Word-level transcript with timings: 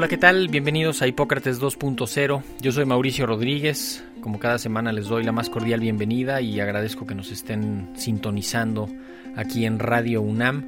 Hola, 0.00 0.08
¿qué 0.08 0.16
tal? 0.16 0.48
Bienvenidos 0.48 1.02
a 1.02 1.06
Hipócrates 1.06 1.60
2.0. 1.60 2.42
Yo 2.58 2.72
soy 2.72 2.86
Mauricio 2.86 3.26
Rodríguez. 3.26 4.02
Como 4.22 4.38
cada 4.38 4.56
semana 4.56 4.92
les 4.92 5.08
doy 5.08 5.24
la 5.24 5.30
más 5.30 5.50
cordial 5.50 5.80
bienvenida 5.80 6.40
y 6.40 6.58
agradezco 6.58 7.06
que 7.06 7.14
nos 7.14 7.30
estén 7.30 7.90
sintonizando 7.96 8.88
aquí 9.36 9.66
en 9.66 9.78
Radio 9.78 10.22
UNAM. 10.22 10.64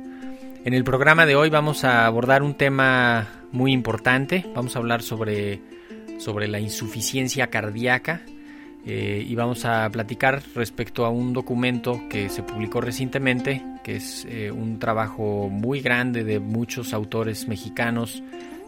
En 0.66 0.74
el 0.74 0.84
programa 0.84 1.24
de 1.24 1.34
hoy 1.34 1.48
vamos 1.48 1.82
a 1.82 2.04
abordar 2.04 2.42
un 2.42 2.52
tema 2.52 3.26
muy 3.52 3.72
importante. 3.72 4.44
Vamos 4.54 4.76
a 4.76 4.80
hablar 4.80 5.00
sobre, 5.00 5.62
sobre 6.18 6.46
la 6.46 6.60
insuficiencia 6.60 7.46
cardíaca 7.46 8.20
eh, 8.84 9.24
y 9.26 9.34
vamos 9.34 9.64
a 9.64 9.88
platicar 9.88 10.42
respecto 10.54 11.06
a 11.06 11.08
un 11.08 11.32
documento 11.32 12.02
que 12.10 12.28
se 12.28 12.42
publicó 12.42 12.82
recientemente, 12.82 13.64
que 13.82 13.96
es 13.96 14.26
eh, 14.28 14.50
un 14.50 14.78
trabajo 14.78 15.48
muy 15.48 15.80
grande 15.80 16.22
de 16.22 16.38
muchos 16.38 16.92
autores 16.92 17.48
mexicanos 17.48 18.22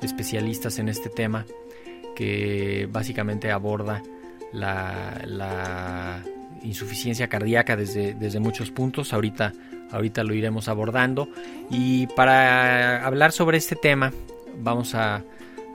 especialistas 0.04 0.78
en 0.78 0.88
este 0.88 1.08
tema 1.08 1.46
que 2.14 2.88
básicamente 2.90 3.50
aborda 3.50 4.02
la, 4.52 6.22
insuficiencia 6.62 7.28
cardíaca 7.28 7.76
desde, 7.76 8.14
desde, 8.14 8.40
muchos 8.40 8.70
puntos. 8.70 9.12
Ahorita, 9.12 9.52
ahorita 9.90 10.24
lo 10.24 10.32
iremos 10.32 10.68
abordando. 10.68 11.28
Y 11.70 12.06
para 12.08 13.04
hablar 13.04 13.32
sobre 13.32 13.58
este 13.58 13.76
tema 13.76 14.12
vamos 14.58 14.94
a, 14.94 15.22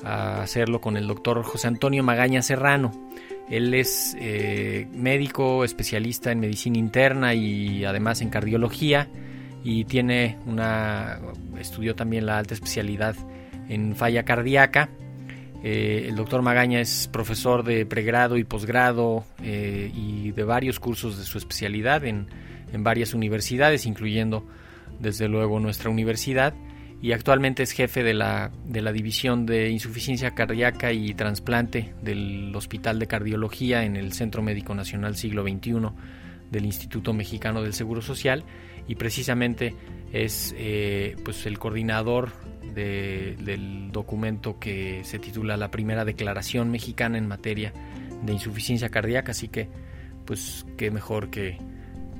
hacerlo 0.02 0.80
con 0.80 0.96
el 0.96 1.08
doctor 1.08 1.44
José 1.44 1.68
Antonio 1.68 2.04
Magaña 2.04 2.42
Serrano. 2.42 3.10
Él 3.50 3.74
es 3.74 4.16
eh, 4.18 4.88
médico 4.94 5.66
especialista 5.66 6.32
en 6.32 6.40
medicina 6.40 6.78
interna 6.78 7.34
y 7.34 7.84
además 7.84 8.22
en 8.22 8.30
cardiología 8.30 9.10
y 9.62 9.84
tiene 9.84 10.38
una 10.46 11.20
estudió 11.60 11.96
también 11.96 12.26
la 12.26 12.38
alta 12.38 12.54
especialidad 12.54 13.16
en 13.70 13.96
falla 13.96 14.24
cardíaca. 14.24 14.90
Eh, 15.64 16.06
el 16.08 16.16
doctor 16.16 16.42
Magaña 16.42 16.80
es 16.82 17.08
profesor 17.12 17.64
de 17.64 17.86
pregrado 17.86 18.38
y 18.38 18.44
posgrado 18.44 19.26
eh, 19.44 19.92
y 19.94 20.32
de 20.32 20.44
varios 20.44 20.80
cursos 20.80 21.18
de 21.18 21.24
su 21.24 21.38
especialidad 21.38 22.04
en, 22.06 22.28
varias 22.72 23.16
universidades, 23.16 23.88
incluyendo 23.88 24.46
desde 25.00 25.28
luego 25.28 25.60
nuestra 25.60 25.90
universidad, 25.90 26.54
y 27.02 27.14
actualmente 27.14 27.64
es 27.64 27.72
jefe 27.72 28.04
de 28.04 28.14
la, 28.14 28.52
de 28.66 28.82
la 28.82 28.92
División 28.92 29.48
de 29.48 29.70
Insuficiencia 29.70 30.32
Cardíaca 30.36 30.92
y 30.94 31.16
Trasplante 31.16 31.94
del 32.04 32.56
Hospital 32.56 33.00
de 33.00 33.08
Cardiología 33.08 33.86
en 33.86 33.96
el 33.96 34.14
Centro 34.14 34.44
Médico 34.44 34.76
Nacional 34.76 35.16
Siglo 35.16 35.42
XXI 35.44 35.90
del 36.52 36.66
Instituto 36.66 37.12
Mexicano 37.12 37.64
del 37.64 37.74
Seguro 37.74 38.02
Social 38.02 38.44
y 38.90 38.96
precisamente 38.96 39.76
es 40.12 40.54
eh, 40.58 41.16
pues 41.24 41.46
el 41.46 41.60
coordinador 41.60 42.32
del 42.74 43.92
documento 43.92 44.58
que 44.58 45.02
se 45.04 45.20
titula 45.20 45.58
La 45.58 45.70
primera 45.70 46.06
declaración 46.06 46.72
mexicana 46.72 47.18
en 47.18 47.28
materia 47.28 47.74
de 48.24 48.34
insuficiencia 48.34 48.90
cardíaca, 48.90 49.32
así 49.32 49.48
que 49.48 49.68
pues 50.26 50.66
qué 50.78 50.92
mejor 50.92 51.30
que, 51.30 51.58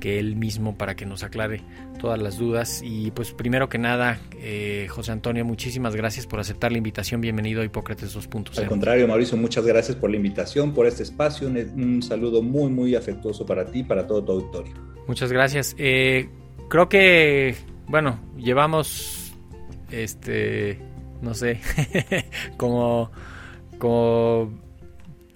que 0.00 0.18
él 0.20 0.36
mismo 0.36 0.76
para 0.76 0.94
que 0.94 1.06
nos 1.06 1.24
aclare 1.24 1.62
todas 1.98 2.20
las 2.20 2.36
dudas. 2.36 2.82
Y 2.84 3.10
pues 3.10 3.32
primero 3.32 3.68
que 3.68 3.78
nada, 3.78 4.20
eh, 4.38 4.86
José 4.90 5.10
Antonio, 5.10 5.44
muchísimas 5.44 5.96
gracias 5.96 6.26
por 6.26 6.40
aceptar 6.40 6.70
la 6.70 6.78
invitación. 6.78 7.20
Bienvenido 7.20 7.62
a 7.62 7.64
Hipócrates 7.64 8.16
2.0. 8.16 8.58
Al 8.58 8.68
contrario, 8.68 9.08
Mauricio, 9.08 9.36
muchas 9.36 9.64
gracias 9.64 9.96
por 9.96 10.10
la 10.10 10.16
invitación, 10.16 10.72
por 10.72 10.86
este 10.86 11.02
espacio. 11.02 11.48
Un, 11.48 12.02
saludo 12.02 12.42
muy, 12.42 12.70
muy 12.70 12.94
afectuoso 12.94 13.44
para 13.44 13.64
ti 13.64 13.80
y 13.80 13.84
para 13.84 14.06
todo 14.06 14.22
tu 14.22 14.32
auditorio. 14.32 14.74
Muchas 15.06 15.32
gracias. 15.32 15.74
Eh, 15.78 16.28
creo 16.70 16.88
que, 16.88 17.56
bueno, 17.86 18.18
llevamos 18.38 19.34
este, 19.90 20.78
no 21.20 21.34
sé, 21.34 21.60
como, 22.56 23.10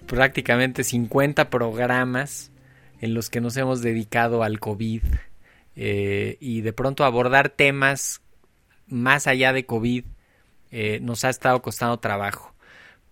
prácticamente 0.07 0.83
50 0.83 1.49
programas 1.49 2.51
en 3.01 3.13
los 3.13 3.29
que 3.29 3.41
nos 3.41 3.57
hemos 3.57 3.81
dedicado 3.81 4.43
al 4.43 4.59
COVID 4.59 5.03
eh, 5.75 6.37
y 6.39 6.61
de 6.61 6.73
pronto 6.73 7.03
abordar 7.03 7.49
temas 7.49 8.21
más 8.87 9.27
allá 9.27 9.51
de 9.51 9.65
COVID 9.65 10.05
eh, 10.71 10.99
nos 11.01 11.23
ha 11.23 11.29
estado 11.29 11.61
costando 11.61 11.97
trabajo. 11.97 12.53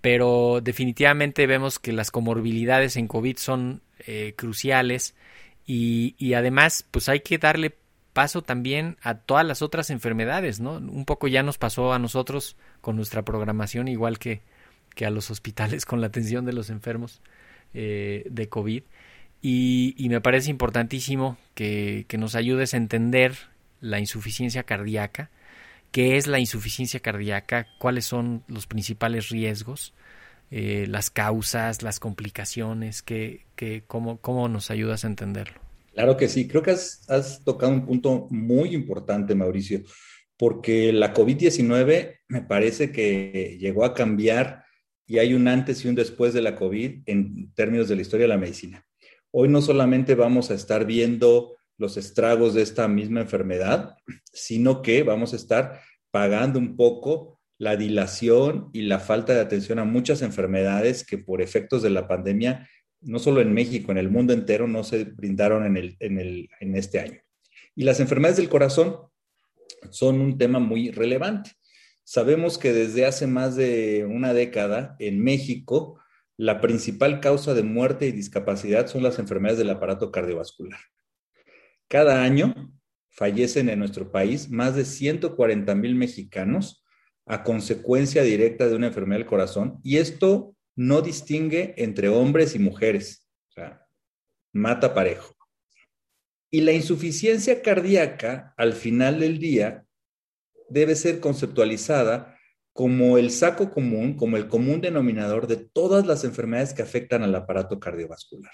Pero 0.01 0.59
definitivamente 0.61 1.47
vemos 1.47 1.79
que 1.79 1.93
las 1.93 2.11
comorbilidades 2.11 2.97
en 2.97 3.07
COVID 3.07 3.37
son 3.37 3.81
eh, 4.05 4.33
cruciales 4.35 5.15
y, 5.65 6.15
y, 6.17 6.33
además 6.33 6.85
pues 6.91 7.07
hay 7.07 7.21
que 7.21 7.37
darle 7.37 7.73
paso 8.13 8.41
también 8.41 8.97
a 9.01 9.15
todas 9.15 9.45
las 9.45 9.61
otras 9.61 9.89
enfermedades, 9.89 10.59
¿no? 10.59 10.73
Un 10.73 11.05
poco 11.05 11.27
ya 11.27 11.43
nos 11.43 11.57
pasó 11.57 11.93
a 11.93 11.99
nosotros 11.99 12.55
con 12.81 12.95
nuestra 12.95 13.23
programación, 13.23 13.87
igual 13.87 14.19
que, 14.19 14.41
que 14.95 15.05
a 15.05 15.09
los 15.09 15.31
hospitales 15.31 15.85
con 15.85 15.99
la 15.99 16.07
atención 16.07 16.45
de 16.45 16.53
los 16.53 16.69
enfermos 16.69 17.21
eh, 17.73 18.25
de 18.29 18.49
COVID. 18.49 18.83
Y, 19.41 20.07
me 20.09 20.21
parece 20.21 20.49
importantísimo 20.49 21.37
que, 21.53 22.05
que, 22.07 22.17
nos 22.17 22.35
ayudes 22.35 22.73
a 22.73 22.77
entender 22.77 23.35
la 23.81 23.99
insuficiencia 23.99 24.63
cardíaca, 24.63 25.31
qué 25.91 26.15
es 26.15 26.27
la 26.27 26.39
insuficiencia 26.39 27.01
cardíaca, 27.01 27.67
cuáles 27.77 28.05
son 28.05 28.43
los 28.47 28.67
principales 28.67 29.27
riesgos, 29.27 29.93
eh, 30.49 30.85
las 30.87 31.09
causas, 31.09 31.81
las 31.81 31.99
complicaciones, 31.99 33.01
que, 33.01 33.45
que, 33.57 33.83
cómo, 33.85 34.17
cómo 34.17 34.47
nos 34.47 34.71
ayudas 34.71 35.03
a 35.03 35.07
entenderlo. 35.07 35.62
Claro 35.93 36.17
que 36.17 36.27
sí, 36.27 36.47
creo 36.47 36.63
que 36.63 36.71
has, 36.71 37.41
tocado 37.45 37.71
un 37.71 37.85
punto 37.85 38.27
muy 38.31 38.73
importante, 38.73 39.35
Mauricio, 39.35 39.83
porque 40.37 40.91
la 40.91 41.13
COVID-19 41.13 42.19
me 42.27 42.41
parece 42.41 42.91
que 42.91 43.57
llegó 43.59 43.85
a 43.85 43.93
cambiar 43.93 44.63
y 45.05 45.19
hay 45.19 45.35
un 45.35 45.47
antes 45.47 45.85
y 45.85 45.87
un 45.87 45.95
después 45.95 46.33
de 46.33 46.41
la 46.41 46.55
COVID 46.55 47.03
en 47.05 47.53
términos 47.53 47.87
de 47.89 47.95
la 47.95 48.01
historia 48.01 48.23
de 48.23 48.29
la 48.29 48.37
medicina. 48.37 48.85
Hoy 49.31 49.49
no 49.49 49.61
solamente 49.61 50.15
vamos 50.15 50.49
a 50.49 50.55
estar 50.55 50.85
viendo 50.85 51.57
los 51.77 51.97
estragos 51.97 52.55
de 52.55 52.63
esta 52.63 52.87
misma 52.87 53.21
enfermedad, 53.21 53.95
sino 54.31 54.81
que 54.81 55.03
vamos 55.03 55.33
a 55.33 55.35
estar 55.35 55.81
pagando 56.11 56.57
un 56.57 56.75
poco 56.75 57.39
la 57.59 57.75
dilación 57.75 58.69
y 58.73 58.83
la 58.83 58.99
falta 58.99 59.33
de 59.33 59.41
atención 59.41 59.79
a 59.79 59.85
muchas 59.85 60.21
enfermedades 60.21 61.05
que 61.05 61.17
por 61.17 61.41
efectos 61.41 61.83
de 61.83 61.91
la 61.91 62.07
pandemia 62.07 62.67
no 63.03 63.19
solo 63.19 63.41
en 63.41 63.53
México, 63.53 63.91
en 63.91 63.97
el 63.97 64.09
mundo 64.09 64.33
entero, 64.33 64.67
no 64.67 64.83
se 64.83 65.03
brindaron 65.03 65.65
en, 65.65 65.77
el, 65.77 65.97
en, 65.99 66.19
el, 66.19 66.49
en 66.59 66.75
este 66.75 66.99
año. 66.99 67.19
Y 67.75 67.83
las 67.83 67.99
enfermedades 67.99 68.37
del 68.37 68.49
corazón 68.49 68.97
son 69.89 70.21
un 70.21 70.37
tema 70.37 70.59
muy 70.59 70.91
relevante. 70.91 71.51
Sabemos 72.03 72.57
que 72.57 72.73
desde 72.73 73.05
hace 73.05 73.27
más 73.27 73.55
de 73.55 74.05
una 74.05 74.33
década 74.33 74.95
en 74.99 75.23
México, 75.23 75.99
la 76.37 76.61
principal 76.61 77.19
causa 77.19 77.53
de 77.53 77.63
muerte 77.63 78.07
y 78.07 78.11
discapacidad 78.11 78.87
son 78.87 79.03
las 79.03 79.19
enfermedades 79.19 79.59
del 79.59 79.69
aparato 79.69 80.11
cardiovascular. 80.11 80.79
Cada 81.87 82.23
año 82.23 82.73
fallecen 83.09 83.69
en 83.69 83.79
nuestro 83.79 84.11
país 84.11 84.49
más 84.49 84.75
de 84.75 84.85
140 84.85 85.75
mil 85.75 85.95
mexicanos 85.95 86.83
a 87.25 87.43
consecuencia 87.43 88.23
directa 88.23 88.67
de 88.67 88.75
una 88.75 88.87
enfermedad 88.87 89.19
del 89.19 89.27
corazón 89.27 89.79
y 89.83 89.97
esto 89.97 90.52
no 90.75 91.01
distingue 91.01 91.73
entre 91.77 92.09
hombres 92.09 92.55
y 92.55 92.59
mujeres, 92.59 93.27
o 93.49 93.51
sea, 93.53 93.87
mata 94.51 94.93
parejo. 94.93 95.35
Y 96.49 96.61
la 96.61 96.71
insuficiencia 96.71 97.61
cardíaca, 97.61 98.53
al 98.57 98.73
final 98.73 99.19
del 99.19 99.39
día, 99.39 99.85
debe 100.69 100.95
ser 100.95 101.19
conceptualizada 101.19 102.37
como 102.73 103.17
el 103.17 103.29
saco 103.29 103.71
común, 103.71 104.15
como 104.15 104.37
el 104.37 104.47
común 104.47 104.81
denominador 104.81 105.47
de 105.47 105.57
todas 105.57 106.07
las 106.07 106.23
enfermedades 106.23 106.73
que 106.73 106.81
afectan 106.81 107.23
al 107.23 107.35
aparato 107.35 107.79
cardiovascular. 107.79 108.51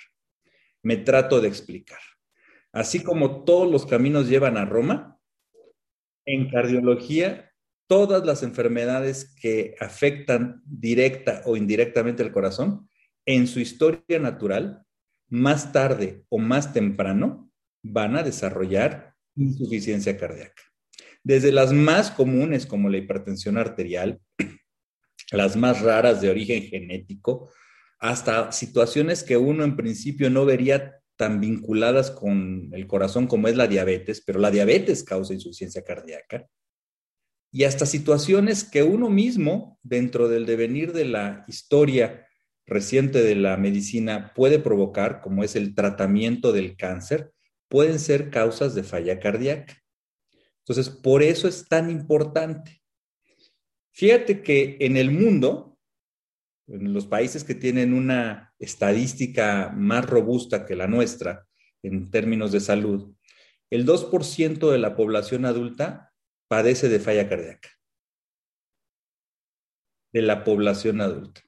Me 0.82 0.98
trato 0.98 1.40
de 1.42 1.48
explicar. 1.48 2.00
Así 2.72 3.02
como 3.02 3.44
todos 3.44 3.70
los 3.70 3.86
caminos 3.86 4.28
llevan 4.30 4.58
a 4.58 4.66
Roma, 4.66 5.18
en 6.26 6.50
cardiología, 6.50 7.49
todas 7.90 8.24
las 8.24 8.44
enfermedades 8.44 9.34
que 9.42 9.76
afectan 9.80 10.62
directa 10.64 11.42
o 11.46 11.58
indirectamente 11.58 12.22
el 12.22 12.32
corazón, 12.32 12.88
en 13.26 13.48
su 13.48 13.60
historia 13.60 14.20
natural, 14.20 14.84
más 15.28 15.72
tarde 15.72 16.24
o 16.30 16.38
más 16.38 16.72
temprano, 16.72 17.52
van 17.82 18.16
a 18.16 18.22
desarrollar 18.22 19.16
insuficiencia 19.36 20.18
cardíaca. 20.18 20.62
Desde 21.24 21.52
las 21.52 21.74
más 21.74 22.12
comunes 22.12 22.68
como 22.68 22.90
la 22.90 22.98
hipertensión 22.98 23.58
arterial, 23.58 24.22
las 25.32 25.56
más 25.56 25.82
raras 25.82 26.22
de 26.22 26.30
origen 26.30 26.62
genético, 26.62 27.52
hasta 27.98 28.52
situaciones 28.52 29.24
que 29.24 29.38
uno 29.38 29.64
en 29.64 29.76
principio 29.76 30.30
no 30.30 30.46
vería 30.46 31.02
tan 31.18 31.42
vinculadas 31.42 32.12
con 32.12 32.70
el 32.72 32.86
corazón 32.86 33.26
como 33.26 33.48
es 33.48 33.56
la 33.56 33.66
diabetes, 33.66 34.22
pero 34.24 34.40
la 34.40 34.52
diabetes 34.52 35.04
causa 35.04 35.34
insuficiencia 35.34 35.84
cardíaca, 35.84 36.48
y 37.52 37.64
hasta 37.64 37.86
situaciones 37.86 38.64
que 38.64 38.84
uno 38.84 39.10
mismo, 39.10 39.80
dentro 39.82 40.28
del 40.30 40.46
devenir 40.46 40.94
de 40.94 41.06
la 41.06 41.46
historia 41.48 42.28
reciente 42.66 43.24
de 43.24 43.36
la 43.36 43.58
medicina, 43.58 44.34
puede 44.36 44.60
provocar, 44.60 45.22
como 45.22 45.44
es 45.44 45.56
el 45.56 45.74
tratamiento 45.74 46.52
del 46.52 46.78
cáncer, 46.78 47.32
pueden 47.68 48.00
ser 48.00 48.30
causas 48.30 48.76
de 48.76 48.84
falla 48.84 49.20
cardíaca. 49.20 49.76
Entonces, 50.60 50.90
por 50.90 51.24
eso 51.24 51.48
es 51.48 51.68
tan 51.68 51.90
importante. 51.90 52.82
Fíjate 53.92 54.44
que 54.44 54.78
en 54.80 54.98
el 54.98 55.10
mundo, 55.10 55.78
en 56.68 56.94
los 56.94 57.08
países 57.08 57.44
que 57.44 57.56
tienen 57.56 57.94
una 57.94 58.54
estadística 58.60 59.74
más 59.76 60.06
robusta 60.06 60.66
que 60.66 60.76
la 60.76 60.88
nuestra 60.88 61.48
en 61.82 62.12
términos 62.12 62.52
de 62.52 62.60
salud, 62.60 63.16
el 63.72 63.86
2% 63.86 64.72
de 64.72 64.78
la 64.78 64.96
población 64.96 65.46
adulta 65.46 66.09
padece 66.50 66.90
de 66.90 67.00
falla 67.00 67.30
cardíaca. 67.30 67.70
De 70.12 70.22
la 70.22 70.44
población 70.44 71.00
adulta. 71.00 71.42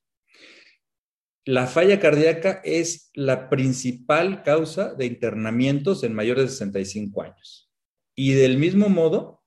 La 1.43 1.65
falla 1.65 1.99
cardíaca 1.99 2.61
es 2.63 3.09
la 3.15 3.49
principal 3.49 4.43
causa 4.43 4.93
de 4.93 5.07
internamientos 5.07 6.03
en 6.03 6.13
mayores 6.13 6.45
de 6.45 6.49
65 6.51 7.23
años. 7.23 7.71
Y 8.15 8.33
del 8.33 8.57
mismo 8.57 8.89
modo 8.89 9.43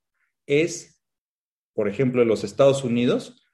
es, 0.47 1.01
por 1.73 1.89
ejemplo, 1.89 2.23
en 2.23 2.29
los 2.29 2.43
Estados 2.43 2.83
Unidos, 2.83 3.47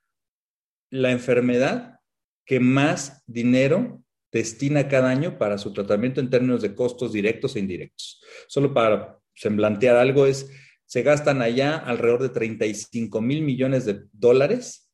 la 0.90 1.10
enfermedad 1.12 2.00
que 2.46 2.60
más 2.60 3.22
dinero 3.26 4.02
destina 4.32 4.88
cada 4.88 5.10
año 5.10 5.38
para 5.38 5.58
su 5.58 5.74
tratamiento 5.74 6.20
en 6.20 6.30
términos 6.30 6.62
de 6.62 6.74
costos 6.74 7.12
directos 7.12 7.54
e 7.54 7.58
indirectos. 7.58 8.22
Solo 8.48 8.72
para 8.72 9.18
semblantear 9.34 9.96
algo 9.96 10.26
es, 10.26 10.50
se 10.90 11.02
gastan 11.04 11.40
allá 11.40 11.76
alrededor 11.76 12.20
de 12.20 12.30
35 12.30 13.20
mil 13.20 13.42
millones 13.42 13.84
de 13.84 14.06
dólares 14.10 14.90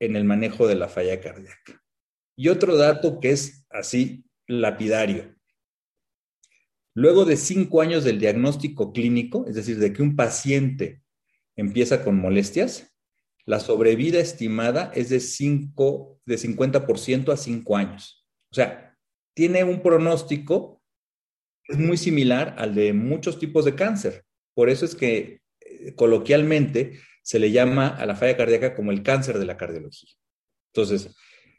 en 0.00 0.16
el 0.16 0.24
manejo 0.24 0.66
de 0.66 0.74
la 0.74 0.88
falla 0.88 1.20
cardíaca. 1.20 1.84
Y 2.36 2.48
otro 2.48 2.76
dato 2.76 3.20
que 3.20 3.30
es 3.30 3.64
así 3.70 4.24
lapidario. 4.48 5.36
Luego 6.94 7.24
de 7.24 7.36
cinco 7.36 7.80
años 7.80 8.02
del 8.02 8.18
diagnóstico 8.18 8.92
clínico, 8.92 9.46
es 9.46 9.54
decir, 9.54 9.78
de 9.78 9.92
que 9.92 10.02
un 10.02 10.16
paciente 10.16 11.04
empieza 11.54 12.02
con 12.02 12.18
molestias, 12.18 12.92
la 13.44 13.60
sobrevida 13.60 14.18
estimada 14.18 14.90
es 14.96 15.10
de, 15.10 15.20
5, 15.20 16.22
de 16.26 16.38
50% 16.38 17.32
a 17.32 17.36
5 17.36 17.76
años. 17.76 18.26
O 18.50 18.54
sea, 18.56 18.98
tiene 19.32 19.62
un 19.62 19.80
pronóstico 19.80 20.82
muy 21.68 21.98
similar 21.98 22.56
al 22.58 22.74
de 22.74 22.92
muchos 22.92 23.38
tipos 23.38 23.64
de 23.64 23.76
cáncer. 23.76 24.25
Por 24.56 24.70
eso 24.70 24.84
es 24.86 24.96
que 24.96 25.42
eh, 25.60 25.94
coloquialmente 25.94 26.98
se 27.22 27.38
le 27.38 27.52
llama 27.52 27.88
a 27.88 28.06
la 28.06 28.16
falla 28.16 28.36
cardíaca 28.36 28.74
como 28.74 28.90
el 28.90 29.02
cáncer 29.02 29.38
de 29.38 29.44
la 29.44 29.56
cardiología. 29.56 30.10
Entonces, 30.72 31.14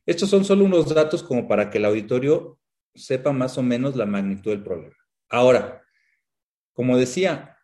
estos 0.06 0.30
son 0.30 0.44
solo 0.44 0.66
unos 0.66 0.94
datos 0.94 1.22
como 1.22 1.48
para 1.48 1.70
que 1.70 1.78
el 1.78 1.86
auditorio 1.86 2.60
sepa 2.96 3.32
más 3.32 3.58
o 3.58 3.64
menos 3.64 3.96
la 3.96 4.06
magnitud 4.06 4.52
del 4.52 4.64
problema. 4.64 4.98
Ahora, 5.30 5.84
como 6.74 6.98
decía, 6.98 7.58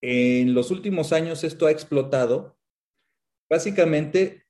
en 0.00 0.54
los 0.54 0.72
últimos 0.72 1.12
años 1.12 1.44
esto 1.44 1.66
ha 1.66 1.70
explotado 1.70 2.58
Básicamente 3.52 4.46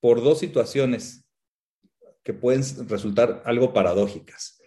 por 0.00 0.24
dos 0.24 0.40
situaciones 0.40 1.24
que 2.24 2.34
pueden 2.34 2.64
resultar 2.88 3.44
algo 3.46 3.72
paradójicas. 3.72 4.60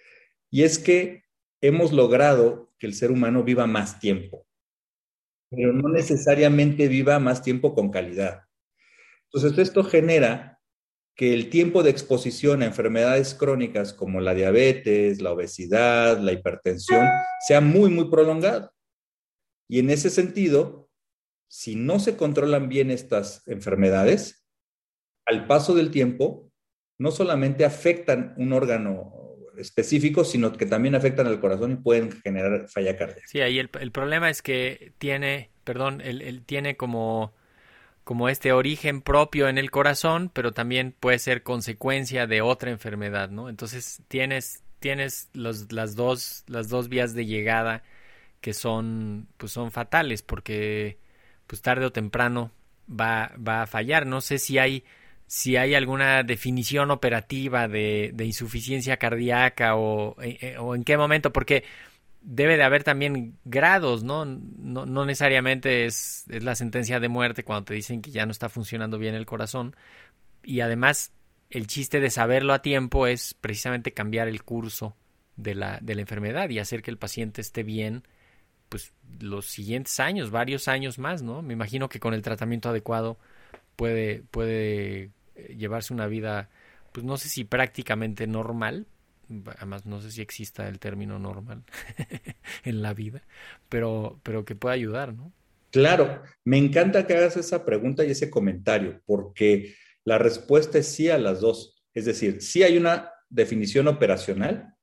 Y 0.49 0.63
es 0.63 0.79
que 0.79 1.25
hemos 1.59 1.91
logrado 1.91 2.71
que 2.79 2.87
el 2.87 2.93
ser 2.93 3.11
humano 3.11 3.43
viva 3.43 3.67
más 3.67 3.99
tiempo, 3.99 4.47
pero 5.55 5.73
no 5.73 5.89
necesariamente 5.89 6.87
viva 6.87 7.19
más 7.19 7.41
tiempo 7.41 7.73
con 7.73 7.89
calidad. 7.91 8.43
Entonces, 9.25 9.57
esto 9.57 9.83
genera 9.83 10.59
que 11.15 11.33
el 11.33 11.49
tiempo 11.49 11.83
de 11.83 11.91
exposición 11.91 12.61
a 12.61 12.65
enfermedades 12.65 13.35
crónicas 13.35 13.93
como 13.93 14.19
la 14.19 14.33
diabetes, 14.33 15.21
la 15.21 15.31
obesidad, 15.31 16.19
la 16.19 16.31
hipertensión, 16.31 17.07
sea 17.47 17.61
muy, 17.61 17.89
muy 17.89 18.09
prolongado. 18.09 18.73
Y 19.67 19.79
en 19.79 19.89
ese 19.89 20.09
sentido, 20.09 20.89
si 21.47 21.75
no 21.75 21.99
se 21.99 22.17
controlan 22.17 22.67
bien 22.67 22.89
estas 22.89 23.47
enfermedades, 23.47 24.45
al 25.25 25.45
paso 25.45 25.75
del 25.75 25.91
tiempo, 25.91 26.51
no 26.99 27.11
solamente 27.11 27.63
afectan 27.63 28.33
un 28.37 28.53
órgano 28.53 29.32
específico, 29.63 30.23
sino 30.23 30.53
que 30.53 30.65
también 30.65 30.95
afectan 30.95 31.27
al 31.27 31.39
corazón 31.39 31.71
y 31.71 31.75
pueden 31.75 32.11
generar 32.11 32.67
falla 32.69 32.95
cardíaca. 32.95 33.27
Sí, 33.27 33.41
ahí 33.41 33.59
el, 33.59 33.69
problema 33.69 34.29
es 34.29 34.41
que 34.41 34.93
tiene, 34.97 35.49
perdón, 35.63 36.01
él, 36.01 36.43
tiene 36.45 36.77
como, 36.77 37.33
como 38.03 38.29
este 38.29 38.51
origen 38.51 39.01
propio 39.01 39.47
en 39.47 39.57
el 39.57 39.71
corazón, 39.71 40.29
pero 40.33 40.51
también 40.51 40.93
puede 40.99 41.19
ser 41.19 41.43
consecuencia 41.43 42.27
de 42.27 42.41
otra 42.41 42.71
enfermedad, 42.71 43.29
¿no? 43.29 43.49
Entonces 43.49 44.01
tienes, 44.07 44.63
tienes 44.79 45.29
los, 45.33 45.71
las, 45.71 45.95
dos, 45.95 46.43
las 46.47 46.69
dos 46.69 46.89
vías 46.89 47.13
de 47.13 47.25
llegada 47.25 47.83
que 48.41 48.53
son, 48.53 49.27
pues 49.37 49.51
son 49.51 49.71
fatales, 49.71 50.21
porque 50.21 50.97
pues 51.47 51.61
tarde 51.61 51.85
o 51.85 51.91
temprano 51.91 52.51
va, 52.89 53.31
va 53.37 53.63
a 53.63 53.67
fallar. 53.67 54.05
No 54.05 54.21
sé 54.21 54.37
si 54.37 54.57
hay, 54.57 54.83
si 55.27 55.57
hay 55.57 55.75
alguna 55.75 56.23
definición 56.23 56.91
operativa 56.91 57.67
de, 57.67 58.11
de 58.13 58.25
insuficiencia 58.25 58.97
cardíaca 58.97 59.75
o, 59.75 60.21
eh, 60.21 60.37
eh, 60.41 60.57
o, 60.57 60.75
en 60.75 60.83
qué 60.83 60.97
momento, 60.97 61.33
porque 61.33 61.63
debe 62.21 62.57
de 62.57 62.63
haber 62.63 62.83
también 62.83 63.37
grados, 63.43 64.03
¿no? 64.03 64.25
No, 64.25 64.85
no 64.85 65.05
necesariamente 65.05 65.85
es, 65.85 66.25
es, 66.29 66.43
la 66.43 66.55
sentencia 66.55 66.99
de 66.99 67.09
muerte 67.09 67.43
cuando 67.43 67.65
te 67.65 67.73
dicen 67.73 68.01
que 68.01 68.11
ya 68.11 68.25
no 68.25 68.31
está 68.31 68.49
funcionando 68.49 68.97
bien 68.97 69.15
el 69.15 69.25
corazón. 69.25 69.75
Y 70.43 70.61
además, 70.61 71.11
el 71.49 71.67
chiste 71.67 71.99
de 71.99 72.09
saberlo 72.09 72.53
a 72.53 72.61
tiempo 72.61 73.07
es 73.07 73.33
precisamente 73.33 73.93
cambiar 73.93 74.27
el 74.27 74.43
curso 74.43 74.95
de 75.35 75.55
la, 75.55 75.79
de 75.81 75.95
la 75.95 76.01
enfermedad 76.01 76.49
y 76.49 76.59
hacer 76.59 76.81
que 76.81 76.91
el 76.91 76.97
paciente 76.97 77.41
esté 77.41 77.63
bien 77.63 78.03
pues 78.69 78.91
los 79.19 79.45
siguientes 79.45 79.99
años, 79.99 80.31
varios 80.31 80.67
años 80.67 80.97
más, 80.97 81.21
¿no? 81.21 81.43
Me 81.43 81.53
imagino 81.53 81.89
que 81.89 81.99
con 81.99 82.15
el 82.15 82.23
tratamiento 82.23 82.69
adecuado 82.69 83.19
puede, 83.75 84.23
puede 84.31 85.11
eh, 85.35 85.55
llevarse 85.57 85.93
una 85.93 86.07
vida, 86.07 86.49
pues 86.91 87.05
no 87.05 87.17
sé 87.17 87.29
si 87.29 87.43
prácticamente 87.43 88.27
normal, 88.27 88.87
además 89.57 89.85
no 89.85 90.01
sé 90.01 90.11
si 90.11 90.21
exista 90.21 90.67
el 90.67 90.79
término 90.79 91.19
normal 91.19 91.63
en 92.63 92.81
la 92.81 92.93
vida, 92.93 93.23
pero, 93.69 94.19
pero 94.23 94.45
que 94.45 94.55
pueda 94.55 94.75
ayudar, 94.75 95.13
¿no? 95.13 95.31
Claro, 95.71 96.21
me 96.45 96.59
encanta 96.59 97.07
que 97.07 97.15
hagas 97.15 97.35
esa 97.35 97.65
pregunta 97.65 98.05
y 98.05 98.11
ese 98.11 98.29
comentario, 98.29 99.01
porque 99.07 99.73
la 100.05 100.19
respuesta 100.19 100.77
es 100.77 100.87
sí 100.87 101.09
a 101.09 101.17
las 101.17 101.41
dos. 101.41 101.83
Es 101.95 102.05
decir, 102.05 102.43
sí 102.43 102.61
hay 102.61 102.77
una 102.77 103.09
definición 103.29 103.87
operacional, 103.87 104.75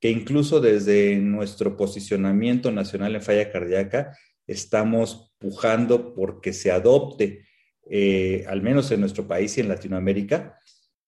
que 0.00 0.10
incluso 0.10 0.60
desde 0.60 1.16
nuestro 1.16 1.76
posicionamiento 1.76 2.70
nacional 2.70 3.16
en 3.16 3.22
falla 3.22 3.50
cardíaca 3.50 4.16
estamos 4.46 5.34
pujando 5.38 6.14
porque 6.14 6.52
se 6.52 6.70
adopte, 6.70 7.45
eh, 7.88 8.44
al 8.48 8.62
menos 8.62 8.90
en 8.90 9.00
nuestro 9.00 9.26
país 9.26 9.56
y 9.56 9.60
en 9.60 9.68
Latinoamérica. 9.68 10.58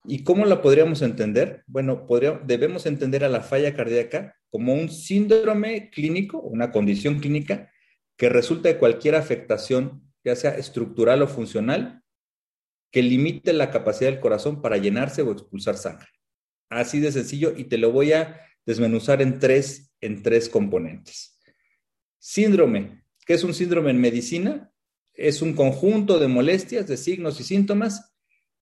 ¿Y 0.05 0.23
cómo 0.23 0.47
la 0.47 0.63
podríamos 0.63 1.03
entender? 1.03 1.65
Bueno, 1.67 2.07
debemos 2.45 2.87
entender 2.87 3.25
a 3.25 3.29
la 3.29 3.41
falla 3.41 3.75
cardíaca 3.75 4.37
como 4.51 4.75
un 4.75 4.89
síndrome 4.89 5.91
clínico, 5.91 6.41
una 6.41 6.71
condición 6.71 7.19
clínica 7.19 7.71
que 8.17 8.29
resulta 8.29 8.69
de 8.69 8.79
cualquier 8.79 9.15
afectación, 9.15 10.03
ya 10.25 10.35
sea 10.35 10.57
estructural 10.57 11.23
o 11.23 11.29
funcional, 11.29 12.03
que 12.91 13.03
limite 13.03 13.53
la 13.53 13.71
capacidad 13.71 14.11
del 14.11 14.21
corazón 14.21 14.63
para 14.63 14.77
llenarse 14.77 15.23
o 15.23 15.33
expulsar 15.33 15.77
sangre. 15.77 16.09
Así 16.71 17.01
de 17.01 17.13
sencillo, 17.13 17.55
y 17.57 17.65
te 17.65 17.79
lo 17.79 17.93
voy 17.93 18.13
a 18.13 18.41
desmenuzar 18.67 19.23
en 19.23 19.39
tres, 19.39 19.93
en 20.01 20.23
tres 20.23 20.49
componentes. 20.49 21.39
Síndrome. 22.19 23.05
¿Qué 23.25 23.35
es 23.35 23.45
un 23.45 23.55
síndrome 23.55 23.91
en 23.91 24.01
medicina? 24.01 24.73
Es 25.19 25.43
un 25.43 25.53
conjunto 25.53 26.19
de 26.19 26.29
molestias, 26.29 26.87
de 26.87 26.97
signos 26.97 27.41
y 27.41 27.45
síntomas 27.45 28.15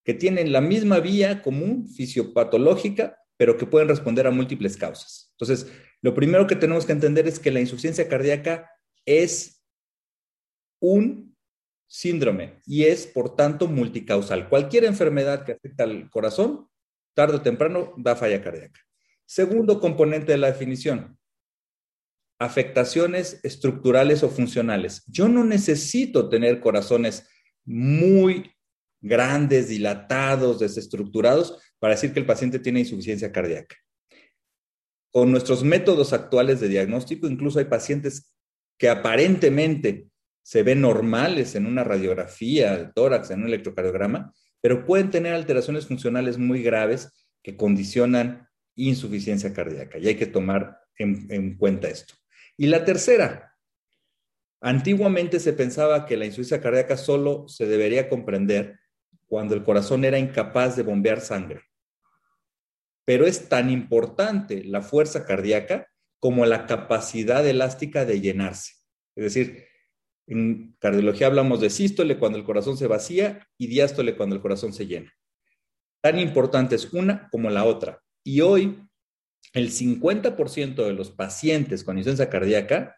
que 0.05 0.15
tienen 0.15 0.53
la 0.53 0.63
misma 0.63 1.01
vía 1.01 1.43
común 1.43 1.87
fisiopatológica, 1.89 3.19
pero 3.37 3.59
que 3.59 3.67
pueden 3.67 3.89
responder 3.89 4.27
a 4.27 4.31
múltiples 4.31 4.77
causas. 4.77 5.31
Entonces, 5.33 5.71
Lo 6.03 6.15
primero 6.15 6.47
que 6.47 6.57
tenemos 6.57 6.87
que 6.87 6.93
entender 6.93 7.27
es 7.27 7.41
que 7.41 7.51
la 7.51 7.61
insuficiencia 7.61 8.09
cardíaca 8.09 8.71
es 9.05 9.65
un 10.81 11.37
síndrome 11.89 12.61
y 12.65 12.85
es, 12.85 13.07
por 13.07 13.35
tanto, 13.35 13.67
multicausal. 13.67 14.49
Cualquier 14.49 14.85
enfermedad 14.85 15.45
que 15.45 15.53
afecta 15.53 15.85
al 15.85 16.09
corazón, 16.11 16.69
tarde 17.15 17.37
o 17.37 17.43
temprano, 17.43 17.93
da 17.97 18.15
falla 18.15 18.43
cardíaca. 18.43 18.81
Segundo 19.25 19.81
componente 19.81 20.33
de 20.33 20.39
la 20.39 20.53
definición, 20.53 21.19
afectaciones 22.39 23.41
estructurales 23.43 24.23
o 24.23 24.29
funcionales. 24.29 25.03
Yo 25.07 25.29
no 25.29 25.45
necesito 25.45 26.29
tener 26.29 26.61
corazones 26.61 27.27
muy 27.65 28.51
grandes, 29.01 29.69
dilatados, 29.69 30.61
desestructurados 30.61 31.59
para 31.79 31.95
decir 31.95 32.13
que 32.13 32.21
el 32.21 32.27
paciente 32.27 32.59
tiene 32.59 32.81
insuficiencia 32.81 33.33
cardíaca. 33.33 33.77
Con 35.11 35.31
nuestros 35.31 35.65
métodos 35.65 36.13
actuales 36.13 36.61
de 36.61 36.69
diagnóstico, 36.69 37.27
incluso 37.27 37.59
hay 37.59 37.67
pacientes 37.67 38.35
que 38.79 38.89
aparentemente 38.89 40.09
se 40.43 40.63
ven 40.63 40.83
normales 40.83 41.55
en 41.55 41.67
una 41.67 41.85
radiografía 41.85 42.77
de 42.77 42.93
tórax, 42.93 43.31
en 43.31 43.41
un 43.41 43.49
electrocardiograma, 43.49 44.33
pero 44.61 44.85
pueden 44.85 45.11
tener 45.11 45.35
alteraciones 45.35 45.87
funcionales 45.87 46.39
muy 46.39 46.63
graves 46.63 47.11
que 47.43 47.57
condicionan 47.57 48.47
insuficiencia 48.75 49.53
cardíaca 49.55 49.99
y 49.99 50.09
hay 50.09 50.17
que 50.17 50.27
tomar 50.27 50.79
en, 50.99 51.27
en 51.31 51.57
cuenta 51.57 51.89
esto. 51.89 52.15
Y 52.57 52.67
la 52.67 52.85
tercera, 52.85 53.57
antiguamente 54.61 55.41
se 55.41 55.53
pensaba 55.53 56.07
que 56.07 56.17
la 56.17 56.25
insuficiencia 56.25 56.63
cardíaca 56.63 56.97
solo 56.97 57.49
se 57.49 57.67
debería 57.67 58.09
comprender 58.09 58.79
cuando 59.27 59.55
el 59.55 59.63
corazón 59.63 60.05
era 60.05 60.19
incapaz 60.19 60.77
de 60.77 60.83
bombear 60.83 61.21
sangre. 61.21 61.63
Pero 63.05 63.27
es 63.27 63.49
tan 63.49 63.71
importante 63.71 64.65
la 64.65 64.83
fuerza 64.83 65.25
cardíaca 65.25 65.89
como 66.19 66.47
la 66.47 66.67
capacidad 66.67 67.47
elástica 67.47 68.05
de 68.05 68.21
llenarse. 68.21 68.73
Es 69.15 69.25
decir, 69.25 69.67
en 70.27 70.75
cardiología 70.81 71.29
hablamos 71.29 71.61
de 71.61 71.71
sístole 71.71 72.19
cuando 72.19 72.39
el 72.39 72.45
corazón 72.45 72.77
se 72.77 72.87
vacía 72.87 73.47
y 73.57 73.69
diástole 73.69 74.17
cuando 74.17 74.35
el 74.35 74.43
corazón 74.43 74.73
se 74.73 74.87
llena. 74.87 75.13
Tan 76.03 76.19
importante 76.19 76.75
es 76.75 76.93
una 76.93 77.29
como 77.31 77.51
la 77.51 77.65
otra. 77.65 78.03
Y 78.25 78.41
hoy 78.41 78.86
el 79.53 79.71
50% 79.71 80.75
de 80.75 80.93
los 80.93 81.11
pacientes 81.11 81.85
con 81.85 81.99
insuficiencia 81.99 82.31
cardíaca 82.31 82.97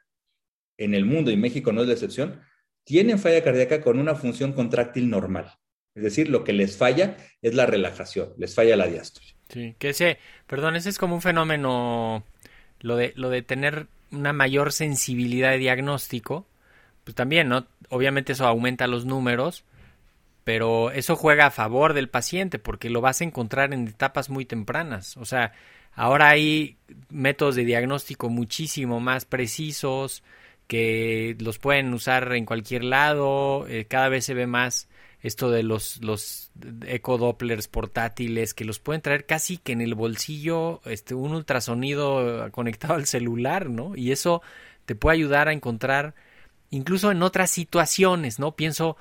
en 0.76 0.94
el 0.94 1.04
mundo, 1.04 1.30
y 1.30 1.36
México 1.36 1.72
no 1.72 1.82
es 1.82 1.88
la 1.88 1.94
excepción, 1.94 2.40
tienen 2.84 3.18
falla 3.18 3.42
cardíaca 3.42 3.80
con 3.80 3.98
una 3.98 4.14
función 4.14 4.52
contráctil 4.52 5.10
normal. 5.10 5.52
Es 5.94 6.02
decir, 6.02 6.28
lo 6.28 6.44
que 6.44 6.52
les 6.52 6.76
falla 6.76 7.16
es 7.42 7.54
la 7.54 7.66
relajación, 7.66 8.32
les 8.38 8.54
falla 8.54 8.76
la 8.76 8.86
diástole. 8.86 9.26
Sí, 9.48 9.74
que 9.78 9.90
ese, 9.90 10.18
perdón, 10.46 10.76
ese 10.76 10.88
es 10.88 10.98
como 10.98 11.16
un 11.16 11.22
fenómeno, 11.22 12.24
lo 12.80 12.96
de, 12.96 13.12
lo 13.16 13.30
de 13.30 13.42
tener 13.42 13.88
una 14.10 14.32
mayor 14.32 14.72
sensibilidad 14.72 15.50
de 15.50 15.58
diagnóstico, 15.58 16.46
pues 17.04 17.14
también, 17.14 17.48
¿no? 17.48 17.66
Obviamente 17.88 18.32
eso 18.32 18.46
aumenta 18.46 18.86
los 18.86 19.06
números, 19.06 19.64
pero 20.44 20.90
eso 20.92 21.16
juega 21.16 21.46
a 21.46 21.50
favor 21.50 21.94
del 21.94 22.08
paciente 22.08 22.58
porque 22.58 22.90
lo 22.90 23.00
vas 23.00 23.20
a 23.20 23.24
encontrar 23.24 23.74
en 23.74 23.88
etapas 23.88 24.30
muy 24.30 24.44
tempranas. 24.44 25.16
O 25.16 25.24
sea, 25.24 25.52
Ahora 25.98 26.28
hay 26.28 26.78
métodos 27.08 27.56
de 27.56 27.64
diagnóstico 27.64 28.28
muchísimo 28.28 29.00
más 29.00 29.24
precisos 29.24 30.22
que 30.68 31.36
los 31.40 31.58
pueden 31.58 31.92
usar 31.92 32.32
en 32.34 32.46
cualquier 32.46 32.84
lado. 32.84 33.66
Eh, 33.66 33.86
cada 33.86 34.08
vez 34.08 34.24
se 34.24 34.32
ve 34.32 34.46
más 34.46 34.88
esto 35.22 35.50
de 35.50 35.64
los, 35.64 36.00
los 36.04 36.52
ecodopplers 36.86 37.66
portátiles 37.66 38.54
que 38.54 38.64
los 38.64 38.78
pueden 38.78 39.02
traer 39.02 39.26
casi 39.26 39.58
que 39.58 39.72
en 39.72 39.80
el 39.80 39.96
bolsillo, 39.96 40.82
este, 40.84 41.14
un 41.16 41.34
ultrasonido 41.34 42.48
conectado 42.52 42.94
al 42.94 43.06
celular, 43.06 43.68
¿no? 43.68 43.96
Y 43.96 44.12
eso 44.12 44.40
te 44.86 44.94
puede 44.94 45.16
ayudar 45.16 45.48
a 45.48 45.52
encontrar 45.52 46.14
incluso 46.70 47.10
en 47.10 47.24
otras 47.24 47.50
situaciones, 47.50 48.38
¿no? 48.38 48.52
Pienso 48.54 48.96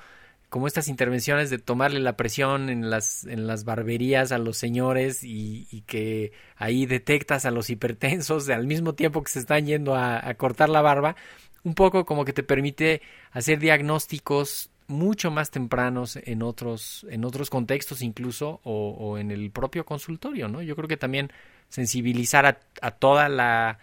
como 0.49 0.67
estas 0.67 0.87
intervenciones 0.87 1.49
de 1.49 1.57
tomarle 1.57 1.99
la 1.99 2.15
presión 2.15 2.69
en 2.69 2.89
las, 2.89 3.25
en 3.25 3.47
las 3.47 3.65
barberías 3.65 4.31
a 4.31 4.37
los 4.37 4.57
señores 4.57 5.23
y, 5.23 5.83
que 5.87 6.31
ahí 6.55 6.85
detectas 6.85 7.45
a 7.45 7.51
los 7.51 7.69
hipertensos 7.69 8.47
al 8.49 8.65
mismo 8.65 8.93
tiempo 8.95 9.23
que 9.23 9.31
se 9.31 9.39
están 9.39 9.65
yendo 9.65 9.95
a, 9.95 10.33
cortar 10.35 10.69
la 10.69 10.81
barba, 10.81 11.15
un 11.63 11.73
poco 11.73 12.05
como 12.05 12.23
que 12.23 12.33
te 12.33 12.43
permite 12.43 13.01
hacer 13.31 13.59
diagnósticos 13.59 14.69
mucho 14.87 15.31
más 15.31 15.51
tempranos 15.51 16.15
en 16.15 16.41
otros, 16.41 17.05
en 17.09 17.25
otros 17.25 17.49
contextos 17.49 18.01
incluso 18.01 18.61
o, 18.63 19.17
en 19.17 19.31
el 19.31 19.51
propio 19.51 19.85
consultorio, 19.85 20.47
¿no? 20.47 20.61
Yo 20.61 20.77
creo 20.77 20.87
que 20.87 20.95
también 20.95 21.29
sensibilizar 21.67 22.45
a, 22.45 22.59
a 22.81 22.91
toda 22.91 23.27
la, 23.27 23.79